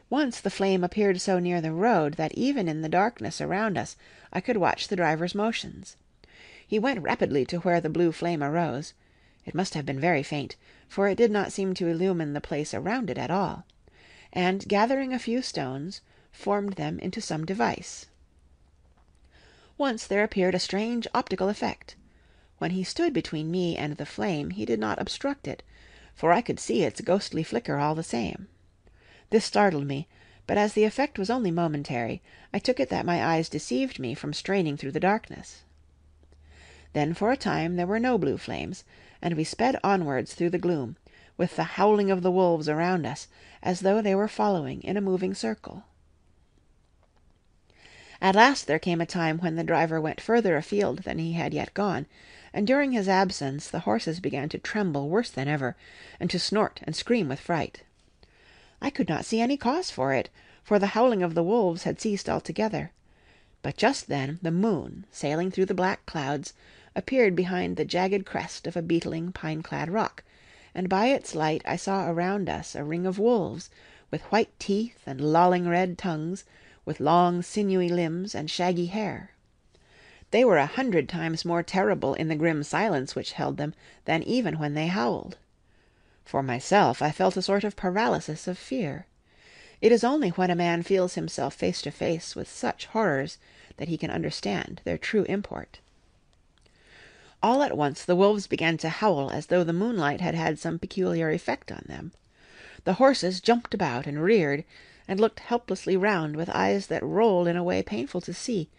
Once 0.09 0.39
the 0.39 0.49
flame 0.49 0.85
appeared 0.85 1.19
so 1.19 1.37
near 1.37 1.59
the 1.59 1.73
road 1.73 2.13
that 2.13 2.33
even 2.33 2.69
in 2.69 2.81
the 2.81 2.87
darkness 2.87 3.41
around 3.41 3.77
us 3.77 3.97
I 4.31 4.39
could 4.39 4.55
watch 4.55 4.87
the 4.87 4.95
driver's 4.95 5.35
motions. 5.35 5.97
He 6.69 6.77
went 6.77 7.01
rapidly 7.01 7.47
to 7.47 7.57
where 7.61 7.81
the 7.81 7.89
blue 7.89 8.11
flame 8.11 8.43
arose 8.43 8.93
it 9.43 9.55
must 9.55 9.73
have 9.73 9.87
been 9.87 9.99
very 9.99 10.21
faint, 10.21 10.55
for 10.87 11.07
it 11.07 11.17
did 11.17 11.31
not 11.31 11.51
seem 11.51 11.73
to 11.73 11.87
illumine 11.87 12.33
the 12.33 12.39
place 12.39 12.75
around 12.75 13.09
it 13.09 13.17
at 13.17 13.31
all 13.31 13.65
and 14.31 14.67
gathering 14.67 15.11
a 15.11 15.17
few 15.17 15.41
stones, 15.41 16.01
formed 16.31 16.73
them 16.73 16.99
into 16.99 17.21
some 17.21 17.45
device. 17.45 18.05
Once 19.77 20.05
there 20.05 20.23
appeared 20.23 20.53
a 20.53 20.59
strange 20.59 21.07
optical 21.13 21.49
effect. 21.49 21.95
When 22.59 22.71
he 22.71 22.83
stood 22.83 23.13
between 23.13 23.49
me 23.49 23.75
and 23.75 23.97
the 23.97 24.05
flame 24.05 24.51
he 24.51 24.65
did 24.65 24.79
not 24.79 25.01
obstruct 25.01 25.47
it, 25.47 25.63
for 26.13 26.31
I 26.31 26.41
could 26.41 26.59
see 26.59 26.83
its 26.83 27.01
ghostly 27.01 27.41
flicker 27.41 27.77
all 27.77 27.95
the 27.95 28.03
same. 28.03 28.47
This 29.31 29.45
startled 29.45 29.87
me, 29.87 30.07
but 30.45 30.57
as 30.59 30.73
the 30.73 30.83
effect 30.83 31.17
was 31.17 31.31
only 31.31 31.49
momentary, 31.49 32.21
I 32.53 32.59
took 32.59 32.79
it 32.79 32.89
that 32.89 33.05
my 33.05 33.23
eyes 33.25 33.49
deceived 33.49 33.97
me 33.97 34.13
from 34.13 34.33
straining 34.33 34.77
through 34.77 34.91
the 34.91 34.99
darkness. 34.99 35.63
Then 36.91 37.13
for 37.13 37.31
a 37.31 37.37
time 37.37 37.75
there 37.75 37.85
were 37.85 37.99
no 37.99 38.17
blue 38.17 38.37
flames, 38.39 38.83
and 39.21 39.35
we 39.35 39.43
sped 39.43 39.79
onwards 39.83 40.33
through 40.33 40.49
the 40.49 40.57
gloom, 40.57 40.97
with 41.37 41.55
the 41.55 41.63
howling 41.77 42.09
of 42.09 42.23
the 42.23 42.31
wolves 42.31 42.67
around 42.67 43.05
us, 43.05 43.27
as 43.61 43.81
though 43.81 44.01
they 44.01 44.15
were 44.15 44.27
following 44.27 44.81
in 44.81 44.97
a 44.97 45.01
moving 45.01 45.35
circle. 45.35 45.83
At 48.19 48.33
last 48.33 48.65
there 48.65 48.79
came 48.79 48.99
a 49.01 49.05
time 49.05 49.37
when 49.37 49.55
the 49.55 49.63
driver 49.63 50.01
went 50.01 50.19
further 50.19 50.57
afield 50.57 51.03
than 51.03 51.19
he 51.19 51.33
had 51.33 51.53
yet 51.53 51.75
gone, 51.75 52.07
and 52.51 52.65
during 52.65 52.91
his 52.91 53.07
absence 53.07 53.69
the 53.69 53.81
horses 53.81 54.19
began 54.19 54.49
to 54.49 54.57
tremble 54.57 55.09
worse 55.09 55.29
than 55.29 55.47
ever, 55.47 55.75
and 56.19 56.29
to 56.31 56.39
snort 56.39 56.81
and 56.83 56.95
scream 56.95 57.29
with 57.29 57.39
fright. 57.39 57.83
I 58.81 58.89
could 58.89 59.07
not 59.07 59.25
see 59.25 59.39
any 59.39 59.57
cause 59.57 59.91
for 59.91 60.11
it, 60.11 60.29
for 60.63 60.79
the 60.79 60.87
howling 60.87 61.21
of 61.21 61.35
the 61.35 61.43
wolves 61.43 61.83
had 61.83 62.01
ceased 62.01 62.27
altogether; 62.27 62.91
but 63.61 63.77
just 63.77 64.07
then 64.07 64.39
the 64.41 64.51
moon, 64.51 65.05
sailing 65.11 65.51
through 65.51 65.67
the 65.67 65.73
black 65.75 66.05
clouds, 66.07 66.53
appeared 66.99 67.33
behind 67.33 67.77
the 67.77 67.85
jagged 67.85 68.25
crest 68.25 68.67
of 68.67 68.75
a 68.75 68.81
beetling, 68.81 69.31
pine 69.31 69.63
clad 69.63 69.89
rock, 69.89 70.21
and 70.75 70.89
by 70.89 71.05
its 71.05 71.33
light 71.33 71.61
I 71.65 71.77
saw 71.77 72.11
around 72.11 72.49
us 72.49 72.75
a 72.75 72.83
ring 72.83 73.05
of 73.05 73.17
wolves, 73.17 73.69
with 74.11 74.21
white 74.23 74.51
teeth 74.59 75.01
and 75.05 75.21
lolling 75.21 75.69
red 75.69 75.97
tongues, 75.97 76.43
with 76.83 76.99
long 76.99 77.41
sinewy 77.41 77.87
limbs 77.87 78.35
and 78.35 78.51
shaggy 78.51 78.87
hair. 78.87 79.31
They 80.31 80.43
were 80.43 80.57
a 80.57 80.65
hundred 80.65 81.07
times 81.07 81.45
more 81.45 81.63
terrible 81.63 82.15
in 82.15 82.27
the 82.27 82.35
grim 82.35 82.63
silence 82.63 83.15
which 83.15 83.31
held 83.31 83.55
them 83.55 83.73
than 84.03 84.21
even 84.23 84.59
when 84.59 84.73
they 84.73 84.87
howled. 84.87 85.37
For 86.25 86.43
myself, 86.43 87.01
I 87.01 87.11
felt 87.11 87.37
a 87.37 87.41
sort 87.41 87.63
of 87.63 87.77
paralysis 87.77 88.45
of 88.45 88.57
fear. 88.57 89.05
It 89.79 89.93
is 89.93 90.03
only 90.03 90.31
when 90.31 90.51
a 90.51 90.55
man 90.55 90.83
feels 90.83 91.15
himself 91.15 91.53
face 91.53 91.81
to 91.83 91.91
face 91.91 92.35
with 92.35 92.51
such 92.51 92.87
horrors 92.87 93.37
that 93.77 93.87
he 93.87 93.97
can 93.97 94.11
understand 94.11 94.81
their 94.83 94.97
true 94.97 95.23
import. 95.29 95.79
All 97.41 97.63
at 97.63 97.77
once 97.77 98.03
the 98.03 98.15
wolves 98.15 98.47
began 98.47 98.77
to 98.79 98.89
howl 98.89 99.31
as 99.31 99.45
though 99.45 99.63
the 99.63 99.71
moonlight 99.71 100.19
had 100.19 100.35
had 100.35 100.59
some 100.59 100.77
peculiar 100.77 101.31
effect 101.31 101.71
on 101.71 101.83
them. 101.87 102.11
The 102.83 102.95
horses 102.95 103.39
jumped 103.39 103.73
about 103.73 104.05
and 104.05 104.21
reared, 104.21 104.65
and 105.07 105.19
looked 105.19 105.39
helplessly 105.39 105.95
round 105.95 106.35
with 106.35 106.49
eyes 106.49 106.87
that 106.87 107.01
rolled 107.01 107.47
in 107.47 107.55
a 107.55 107.63
way 107.63 107.81
painful 107.81 108.21
to 108.21 108.33
see, 108.33 108.69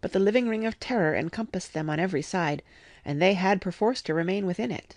but 0.00 0.12
the 0.12 0.18
living 0.18 0.48
ring 0.48 0.66
of 0.66 0.80
terror 0.80 1.14
encompassed 1.14 1.74
them 1.74 1.88
on 1.88 2.00
every 2.00 2.22
side, 2.22 2.62
and 3.04 3.22
they 3.22 3.34
had 3.34 3.60
perforce 3.60 4.02
to 4.02 4.14
remain 4.14 4.46
within 4.46 4.72
it. 4.72 4.96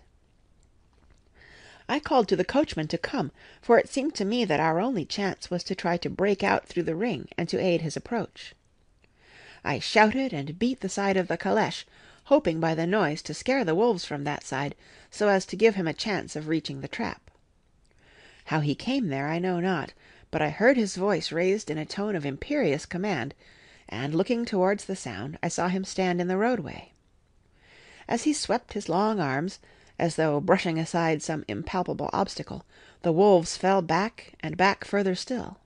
I 1.87 1.99
called 1.99 2.27
to 2.29 2.35
the 2.35 2.43
coachman 2.43 2.87
to 2.87 2.97
come, 2.97 3.31
for 3.61 3.77
it 3.77 3.89
seemed 3.89 4.15
to 4.15 4.25
me 4.25 4.45
that 4.45 4.59
our 4.59 4.79
only 4.79 5.05
chance 5.05 5.51
was 5.51 5.63
to 5.65 5.75
try 5.75 5.97
to 5.97 6.09
break 6.09 6.43
out 6.43 6.65
through 6.65 6.83
the 6.83 6.95
ring 6.95 7.27
and 7.37 7.47
to 7.49 7.59
aid 7.59 7.81
his 7.81 7.95
approach. 7.95 8.55
I 9.63 9.77
shouted 9.77 10.33
and 10.33 10.57
beat 10.57 10.79
the 10.79 10.89
side 10.89 11.17
of 11.17 11.27
the 11.27 11.37
calèche, 11.37 11.83
hoping 12.25 12.59
by 12.59 12.75
the 12.75 12.87
noise 12.87 13.21
to 13.21 13.33
scare 13.33 13.63
the 13.63 13.75
wolves 13.75 14.05
from 14.05 14.23
that 14.23 14.43
side, 14.43 14.75
so 15.09 15.27
as 15.27 15.45
to 15.45 15.55
give 15.55 15.75
him 15.75 15.87
a 15.87 15.93
chance 15.93 16.35
of 16.35 16.47
reaching 16.47 16.81
the 16.81 16.87
trap. 16.87 17.31
How 18.45 18.59
he 18.59 18.75
came 18.75 19.07
there 19.07 19.27
I 19.27 19.39
know 19.39 19.59
not, 19.59 19.93
but 20.29 20.41
I 20.41 20.49
heard 20.49 20.77
his 20.77 20.95
voice 20.95 21.31
raised 21.31 21.69
in 21.69 21.77
a 21.77 21.85
tone 21.85 22.15
of 22.15 22.25
imperious 22.25 22.85
command, 22.85 23.33
and 23.89 24.15
looking 24.15 24.45
towards 24.45 24.85
the 24.85 24.95
sound 24.95 25.37
I 25.43 25.47
saw 25.47 25.67
him 25.67 25.83
stand 25.83 26.21
in 26.21 26.27
the 26.27 26.37
roadway. 26.37 26.91
As 28.07 28.23
he 28.23 28.33
swept 28.33 28.73
his 28.73 28.89
long 28.89 29.19
arms, 29.19 29.59
as 29.99 30.15
though 30.15 30.39
brushing 30.39 30.79
aside 30.79 31.21
some 31.21 31.45
impalpable 31.47 32.09
obstacle, 32.13 32.65
the 33.01 33.11
wolves 33.11 33.57
fell 33.57 33.81
back 33.81 34.33
and 34.39 34.57
back 34.57 34.83
further 34.85 35.15
still. 35.15 35.57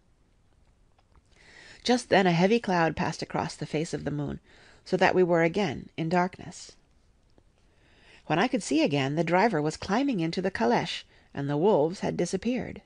Just 1.83 2.09
then 2.09 2.25
a 2.25 2.31
heavy 2.31 2.59
cloud 2.59 2.95
passed 2.95 3.21
across 3.21 3.55
the 3.55 3.65
face 3.65 3.93
of 3.93 4.03
the 4.03 4.11
moon, 4.11 4.39
so 4.85 4.95
that 4.95 5.15
we 5.15 5.23
were 5.23 5.43
again 5.43 5.89
in 5.97 6.07
darkness. 6.07 6.73
When 8.27 8.39
I 8.39 8.47
could 8.47 8.63
see 8.63 8.81
again, 8.81 9.15
the 9.15 9.23
driver 9.23 9.61
was 9.61 9.77
climbing 9.77 10.19
into 10.19 10.41
the 10.41 10.51
calèche, 10.51 11.03
and 11.33 11.49
the 11.49 11.57
wolves 11.57 11.99
had 11.99 12.15
disappeared. 12.15 12.81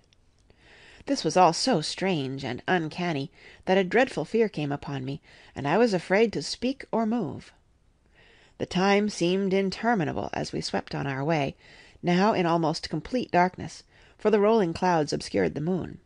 This 1.06 1.24
was 1.24 1.38
all 1.38 1.54
so 1.54 1.82
strange 1.82 2.44
and 2.44 2.62
uncanny 2.68 3.32
that 3.66 3.78
a 3.78 3.84
dreadful 3.84 4.26
fear 4.26 4.50
came 4.50 4.72
upon 4.72 5.06
me, 5.06 5.22
and 5.56 5.68
I 5.68 5.78
was 5.78 5.94
afraid 5.94 6.34
to 6.34 6.44
speak 6.44 6.86
or 6.92 7.06
move. 7.06 7.54
The 8.60 8.66
time 8.66 9.10
seemed 9.10 9.54
interminable 9.54 10.30
as 10.34 10.52
we 10.52 10.62
swept 10.62 10.94
on 10.94 11.08
our 11.08 11.24
way, 11.24 11.56
now 12.04 12.34
in 12.34 12.46
almost 12.46 12.90
complete 12.90 13.32
darkness, 13.32 13.84
for 14.18 14.30
the 14.30 14.40
rolling 14.40 14.74
clouds 14.74 15.14
obscured 15.14 15.56
the 15.56 15.62
moon. 15.62 16.00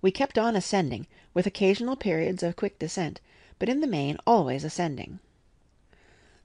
We 0.00 0.10
kept 0.10 0.38
on 0.38 0.56
ascending, 0.56 1.06
with 1.34 1.46
occasional 1.46 1.96
periods 1.96 2.42
of 2.42 2.56
quick 2.56 2.78
descent, 2.78 3.20
but 3.60 3.68
in 3.68 3.80
the 3.80 3.86
main 3.86 4.16
always 4.26 4.64
ascending. 4.64 5.20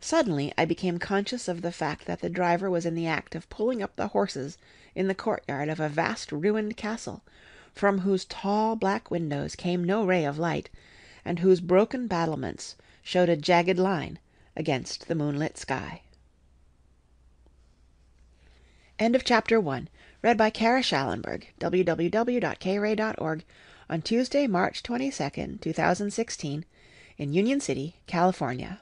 Suddenly 0.02 0.54
I 0.58 0.66
became 0.66 1.00
conscious 1.00 1.48
of 1.48 1.62
the 1.62 1.72
fact 1.72 2.06
that 2.06 2.20
the 2.20 2.30
driver 2.30 2.70
was 2.70 2.86
in 2.86 2.94
the 2.94 3.08
act 3.08 3.34
of 3.34 3.50
pulling 3.50 3.82
up 3.82 3.96
the 3.96 4.10
horses 4.10 4.58
in 4.94 5.08
the 5.08 5.16
courtyard 5.16 5.70
of 5.70 5.80
a 5.80 5.90
vast 5.90 6.32
ruined 6.34 6.76
castle, 6.76 7.24
from 7.74 8.00
whose 8.00 8.26
tall 8.26 8.76
black 8.76 9.10
windows 9.10 9.56
came 9.56 9.84
no 9.84 10.06
ray 10.06 10.26
of 10.26 10.38
light, 10.38 10.70
and 11.24 11.40
whose 11.40 11.62
broken 11.62 12.06
battlements 12.06 12.76
showed 13.02 13.30
a 13.30 13.38
jagged 13.38 13.80
line 13.80 14.20
against 14.56 15.08
the 15.08 15.16
moonlit 15.16 15.58
sky. 15.58 16.02
End 19.00 19.16
of 19.16 19.24
chapter 19.24 19.60
1. 19.60 19.88
Read 20.22 20.38
by 20.38 20.50
Kara 20.50 20.84
Shallenberg, 20.84 21.48
www.kray.org, 21.62 23.44
on 23.90 24.02
Tuesday, 24.02 24.48
March 24.48 24.84
22nd, 24.84 25.62
2016 25.62 26.66
in 27.18 27.34
Union 27.34 27.60
City, 27.60 27.96
California. 28.08 28.82